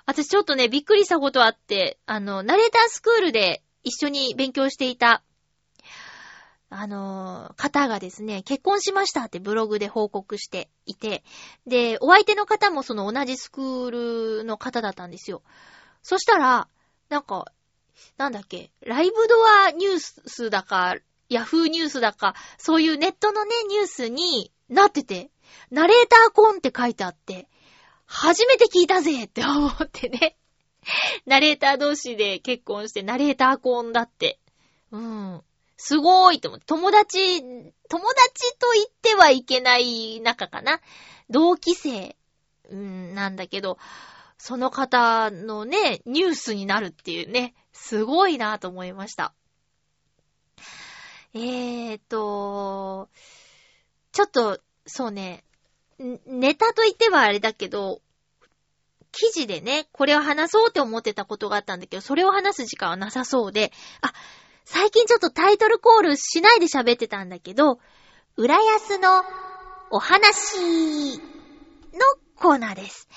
[0.05, 5.23] 私ちょっとね、びっくりしたことあって、あの、ナレータースクールで一緒に勉強していた、
[6.69, 11.23] あの方がですね、結婚しましたってブログで報告していて、
[11.65, 15.41] で、お相手の方もその同じスクールの方だったんですよ。
[16.03, 16.67] そしたら、
[17.09, 17.45] なんか、
[18.17, 25.29] なんだっけ、ライブドアニュースだから、ヤフーニュースだか、そういうネットのね、ニュースに、なってて、
[25.71, 27.47] ナレーターコーンって書いてあって、
[28.05, 30.37] 初めて聞いたぜって思ってね。
[31.25, 34.39] ナレーター同士で結婚してナレーターコーンだって。
[34.91, 35.43] うん。
[35.77, 36.65] すごーいと思って。
[36.65, 40.81] 友達、友達と言ってはいけない仲かな。
[41.29, 42.15] 同期生、
[42.69, 43.77] うん、なんだけど、
[44.37, 49.33] その方のね、ニュースになるっていうね、すごいなと思いました。
[51.39, 53.09] えーと、
[54.11, 55.43] ちょっと、そうね、
[56.25, 58.01] ネタと言ってはあれだけど、
[59.11, 63.71] 記事でね、これを話そうって思ってたことがあったんだけど、それを話す時間はなさそうで、
[64.01, 64.13] あ、
[64.65, 67.79] 最近ちょっとタイトルコールしないで喋ってたんだけど、
[68.35, 69.23] 浦安の
[69.89, 71.21] お話の
[72.35, 73.07] コーナーです。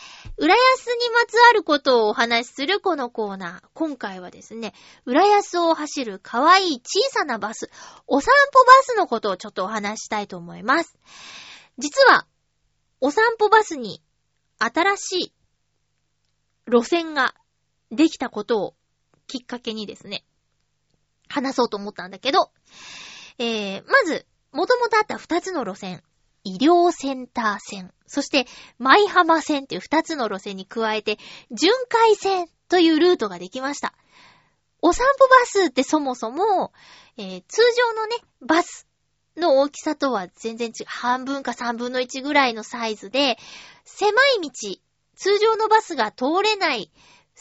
[0.41, 3.68] 浦安にまつわることをお話しするこのコーナー。
[3.74, 4.72] 今回はですね、
[5.05, 7.68] 浦安を走る可愛い小さなバス、
[8.07, 10.97] お散歩バスのことをちょっとお話したいと思います。
[11.76, 12.26] 実は、
[13.03, 14.03] お散歩バスに
[14.59, 15.34] 新しい
[16.66, 17.34] 路線が
[17.91, 18.74] できたことを
[19.26, 20.24] きっかけにですね、
[21.28, 22.51] 話そうと思ったんだけど、
[23.36, 26.03] えー、まず、もともとあった二つの路線。
[26.45, 28.47] 医療センター線、そして
[28.78, 31.18] 舞浜線っていう二つの路線に加えて、
[31.51, 33.95] 巡回線というルートができました。
[34.82, 36.72] お散歩バスってそもそも、
[37.16, 38.86] えー、通常のね、バス
[39.36, 40.86] の大きさとは全然違う。
[40.86, 43.36] 半分か三分の一ぐらいのサイズで、
[43.84, 44.51] 狭い道、
[45.16, 46.91] 通常のバスが通れない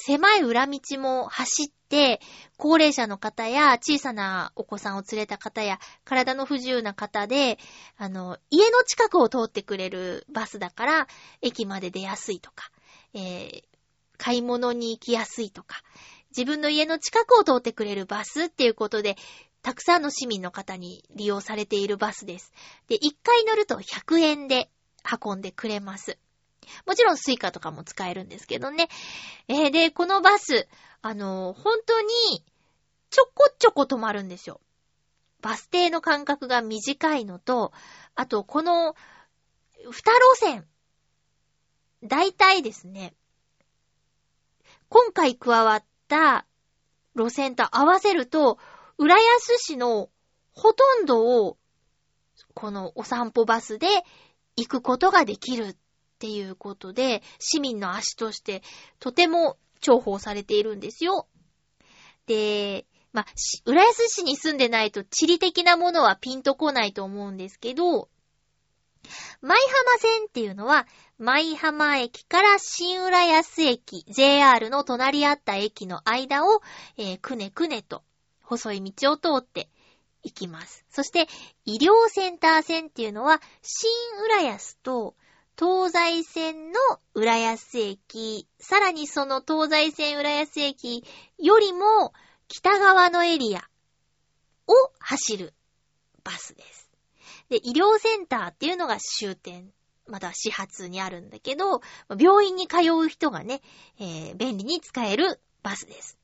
[0.02, 2.22] 狭い裏道も走って、
[2.58, 7.60] 高齢者の方や小さなお子さんを連れた方や体の不自由な方で、
[7.98, 11.08] あの、家の近くを通ってくれるバスだから、
[11.42, 12.72] 駅まで出やすいとか、
[13.14, 13.64] えー、
[14.18, 15.82] 買い物に行きやすいとか、
[16.30, 19.18] 自分の家の近くを通ってくれるバスっていうことで、
[19.62, 22.54] たくさんの市民の方に利用されているバスです。
[22.88, 24.72] で、1回乗ると100円で
[25.22, 26.18] 運んでくれます。
[26.86, 28.88] もちろん Suica とかも使えるんですけどね。
[29.48, 30.68] えー、で、このバス、
[31.02, 32.10] あのー、本当に
[33.10, 34.62] ちょこちょこ止まるんですよ。
[35.42, 37.72] バス停の間隔が短いのと、
[38.16, 38.96] あと、この、
[39.86, 40.68] 二路線。
[42.04, 43.14] 大体ですね、
[44.88, 46.46] 今回加わった
[47.16, 48.58] 路線と合わせると、
[48.98, 50.10] 浦安市の
[50.52, 51.58] ほとんどを、
[52.54, 53.88] このお散歩バスで
[54.56, 55.78] 行くことができる
[56.20, 58.62] っていうことで、市民の足として
[59.00, 61.28] とても重宝されているんですよ。
[62.26, 63.26] で、まあ、
[63.66, 68.10] 浦安市に住んでないと地理的なものはピンとこないと思うんですけど、
[69.42, 70.86] 舞浜線っていうのは、
[71.18, 76.62] 舞浜駅から新浦安駅、JR の隣り合った駅の間を、
[76.98, 78.04] えー、くねくねと
[78.44, 79.70] 細い道を通って
[80.22, 80.86] 行きます。
[80.90, 81.28] そして、
[81.64, 83.90] 医療センター線っていうのは、新
[84.26, 85.16] 浦安と
[85.60, 86.80] 東西線の
[87.14, 91.04] 浦安駅、さらにその東西線浦安駅
[91.38, 92.14] よりも
[92.48, 93.60] 北側のエリア
[94.68, 95.54] を走る
[96.24, 96.90] バスです。
[97.50, 99.74] で、医療センターっていうのが終点。
[100.08, 101.82] まだ始発にあるんだけど、
[102.18, 103.62] 病院に通う人がね、
[104.00, 106.18] えー、便利に使えるバスです。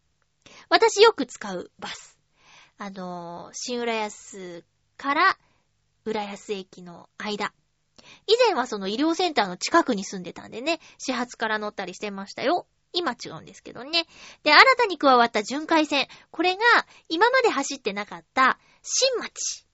[0.70, 2.18] 私よく使うバス。
[2.78, 4.64] あのー、新浦安
[4.96, 5.38] から
[6.06, 7.54] 浦安駅の間。
[8.28, 12.68] 以前はその医療センターの近くに住んでたんでね、始発から乗ったりしてましたよ。
[12.94, 14.06] 今違うんですけどね。
[14.44, 16.08] で、新たに加わった巡回線。
[16.32, 16.62] これが、
[17.10, 19.66] 今まで走ってなかった、新町。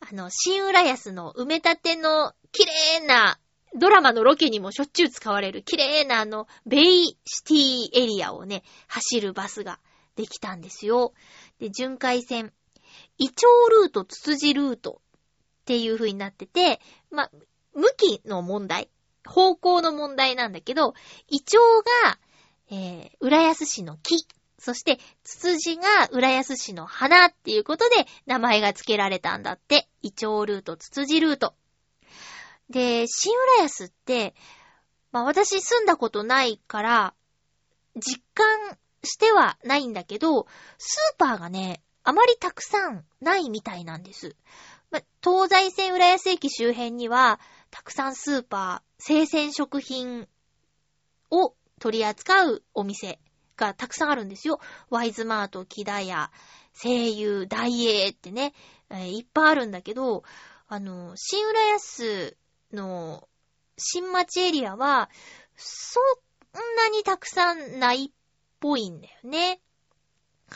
[0.00, 3.38] あの、新浦安の埋め立ての綺麗な、
[3.76, 7.44] ドラマのロケにもしょっちゅう使われる綺麗なあの、ベイシ
[7.92, 9.80] ティエリアをね、走るバスが
[10.16, 11.12] できたんですよ。
[11.58, 12.52] で、巡回線。
[13.18, 15.00] イチョウルート、ツツジルート
[15.62, 16.80] っていう風になってて、
[17.10, 17.30] ま、
[17.74, 18.88] 向きの問題、
[19.26, 20.94] 方向の問題なんだけど、
[21.28, 21.62] イチョウ
[22.04, 22.18] が、
[22.70, 24.26] えー、浦安市の木、
[24.58, 29.88] そして、ツツジが浦安市の花っていうことで名前が付けられたんだって。
[30.00, 31.54] イチョウルート、ツツジルート。
[32.70, 34.34] で、新浦安って、
[35.12, 37.14] まあ私住んだことないから、
[37.96, 40.46] 実感してはないんだけど、
[40.78, 44.34] スーパーがね、あまりたくさんないみたいなんです。
[44.90, 47.38] ま東西線浦安駅周辺には、
[47.74, 50.28] たくさんスーパー、生鮮食品
[51.32, 53.18] を取り扱うお店
[53.56, 54.60] がたくさんあるんですよ。
[54.90, 56.30] ワイズマート、キダヤ、
[56.80, 58.54] 声優、ダイエーってね、
[58.90, 60.22] えー、いっぱいあるんだけど、
[60.68, 62.36] あの、新浦安
[62.72, 63.28] の
[63.76, 65.10] 新町エリアは、
[65.56, 68.10] そんなにたくさんないっ
[68.60, 69.60] ぽいんだよね。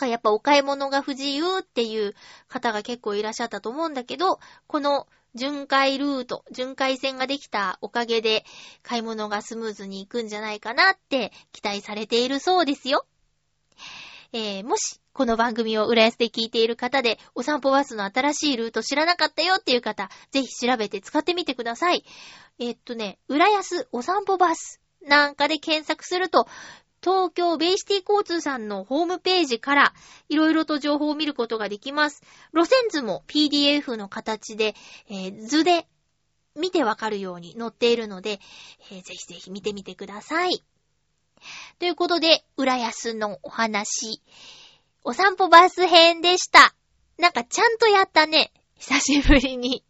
[0.06, 2.14] やっぱお買い物が不自由っていう
[2.46, 4.38] 方が結構いらっしゃったと思うんだけど、
[4.68, 8.44] この巡回ルート、巡回線ができたおかげで
[8.82, 13.06] 買い物がスムーズに行くんじゃないかなって期待されているそうですよ。
[14.32, 22.04] えー、もし、この番組を浦安で聞いている方で、お散歩バスの新しいルート知らなかったよっていう方、ぜひ調べて使ってみてください。
[22.58, 26.46] えー、っとね、浦安お散歩バスなんかで検索すると、
[27.02, 29.94] 東京ベイシティ交通さんのホームページから
[30.28, 32.22] いろいろと情報を見ることができます。
[32.52, 34.74] 路線図も PDF の形で、
[35.08, 35.86] えー、図で
[36.56, 38.40] 見てわかるように載っているので、
[38.90, 40.62] えー、ぜひぜひ見てみてください。
[41.78, 44.20] ということで、浦安のお話、
[45.04, 46.74] お散歩バス編でした。
[47.16, 48.52] なんかちゃんとやったね。
[48.78, 49.84] 久しぶりに。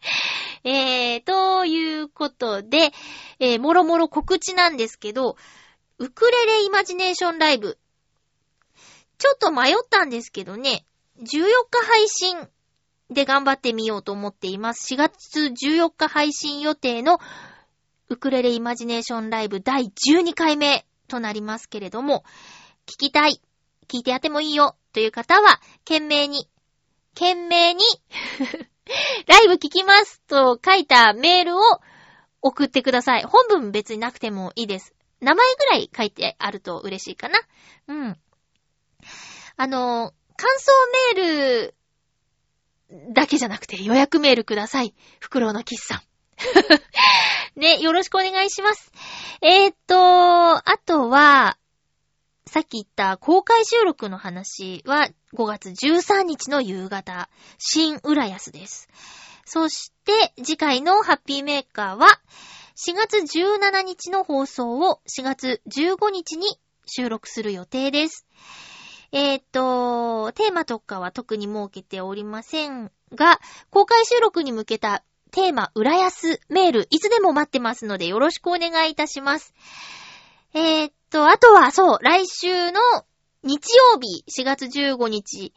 [0.64, 2.92] えー、ということで、
[3.38, 5.36] えー、もろもろ告知なんですけど、
[5.98, 7.78] ウクレレイマジネーションライブ。
[9.18, 10.84] ちょっと迷ったんですけどね、
[11.20, 12.48] 14日配信
[13.10, 14.92] で頑張ってみようと思っています。
[14.92, 17.20] 4月14日配信予定の
[18.08, 22.24] ウクレレイマジネーションライブ第12回目となりますけれども、
[22.86, 23.40] 聞きたい、
[23.86, 26.48] 聞いてやってもいいよという方は、懸命に、
[27.14, 27.84] 懸命に
[29.28, 31.60] ライブ聞きますと書いたメールを
[32.42, 33.22] 送ってください。
[33.22, 34.93] 本文別になくてもいいです。
[35.24, 37.40] 名前ぐらい書いてあると嬉しいかな。
[37.88, 38.18] うん。
[39.56, 40.72] あの、感想
[41.16, 41.74] メール
[43.12, 44.94] だけじゃなくて予約メールください。
[45.20, 46.02] フクロウのキスさん。
[47.60, 48.92] ね、よろしくお願いします。
[49.40, 51.56] えー、っと、あとは、
[52.46, 58.88] さっき言った公開収録の話は5月13日の夕方、新浦安です。
[59.44, 62.06] そして、次回のハッピーメーカーは、
[62.76, 68.26] 4月17日の放送を4月15日に収録する予定です。
[69.12, 73.38] えー、っと、テーマとかは特に設けておりませんが、
[73.70, 79.54] 公開収録に向けたテーマ、浦安メール、いつでも待ってますのでよろしくお願いいたします。
[80.52, 82.80] えー、っと、あとは、そう、来週の
[83.44, 85.52] 日曜日、4月15日、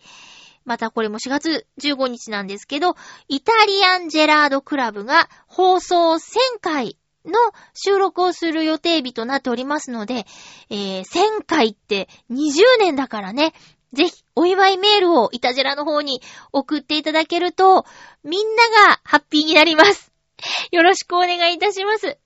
[0.66, 2.96] またこれも4月15日なんですけど、
[3.28, 6.20] イタリアンジェラードクラブが放送1000
[6.62, 6.98] 回
[7.28, 7.34] の
[7.74, 10.26] 収録をする予定日となっておりますので、
[10.70, 13.54] えー、1000回って20年だからね、
[13.94, 16.22] ぜひ、お祝いメールをイタジェラの方に
[16.52, 17.86] 送っていただけると、
[18.24, 20.12] みんながハッピーになります。
[20.72, 22.18] よろしくお願いいたします。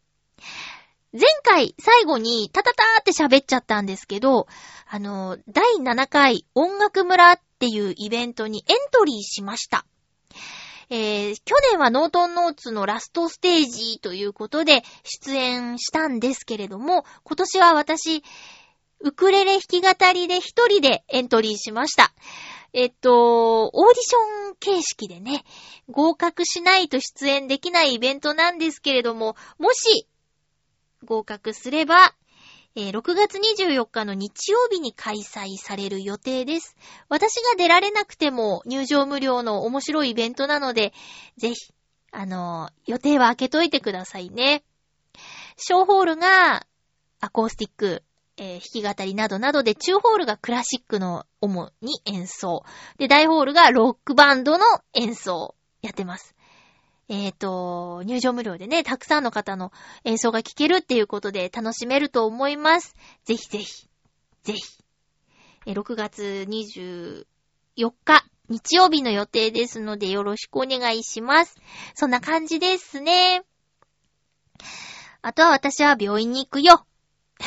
[1.14, 4.48] 前回最後にタタターって喋っちゃったんですけど、
[4.90, 9.86] あの、第7回音楽村っていうイベントにエントリーしました。
[10.94, 18.24] えー、去年はノートンノーツのラストステージということで出演したんですけれども、今年は私、
[19.00, 22.12] ウクレレ弾き語りで一人でエントリーしました。
[22.74, 25.46] えっと、オーディション形式でね、
[25.90, 30.10] 合格しないと出演できないイベントなんですけれども、もし、
[31.06, 32.14] 合格すれば、
[32.76, 36.78] えー、6月24日の日曜日に開催される予定です。
[37.10, 40.94] 私が出られなくても入場無料の面白いイベントなので、
[41.38, 41.74] ぜひ、
[42.12, 44.64] あのー、予定は開けといてくださいね。
[45.58, 46.66] 小ホールが
[47.20, 48.04] アコースティック、
[48.38, 52.64] えー、弾き語りなどなどで、中ホールがクラシックの主に演奏。
[52.98, 55.56] で、大ホールがロックバンドの演奏。
[55.82, 56.36] やってます。
[57.12, 59.74] えっ、ー、と、入場無料でね、たくさんの方の
[60.06, 62.96] 演奏が聴けるっていうことで楽しめると思います。
[63.26, 63.90] ぜひぜひ、
[64.44, 64.62] ぜひ。
[65.66, 67.26] え6月24
[67.76, 71.58] 日、日曜日の予定ですのでよろしくお願いします。
[71.96, 73.44] そんな感じですね。
[75.22, 76.86] あとは私は病院に行くよ。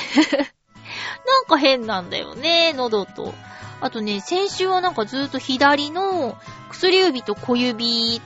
[1.26, 3.32] なんか変なんだよね、喉と。
[3.80, 6.36] あとね、先週はなんかずっと左の
[6.70, 8.20] 薬指と小指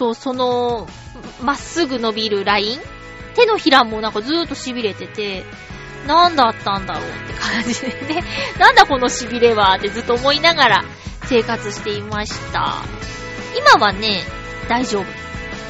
[0.00, 0.88] と、その、
[1.42, 2.80] まっすぐ伸びるライン？
[3.34, 5.44] 手のひらもなんかずーっと痺れてて、
[6.06, 8.24] なんだったんだろうって感じでね。
[8.58, 10.84] なんだこの痺れはってずっと思いながら
[11.26, 12.76] 生活していました。
[13.54, 14.24] 今はね、
[14.68, 15.04] 大丈夫。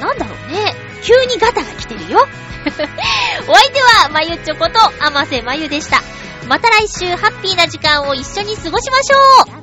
[0.01, 0.77] なんだろうね。
[1.03, 2.21] 急にガタが来てるよ。
[3.49, 6.03] お相手は、まゆちょこと、あませまゆでした。
[6.47, 9.17] また来週、ハッピーな時間を一緒に過ごしましょ
[9.57, 9.61] う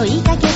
[0.00, 0.49] 追いかけ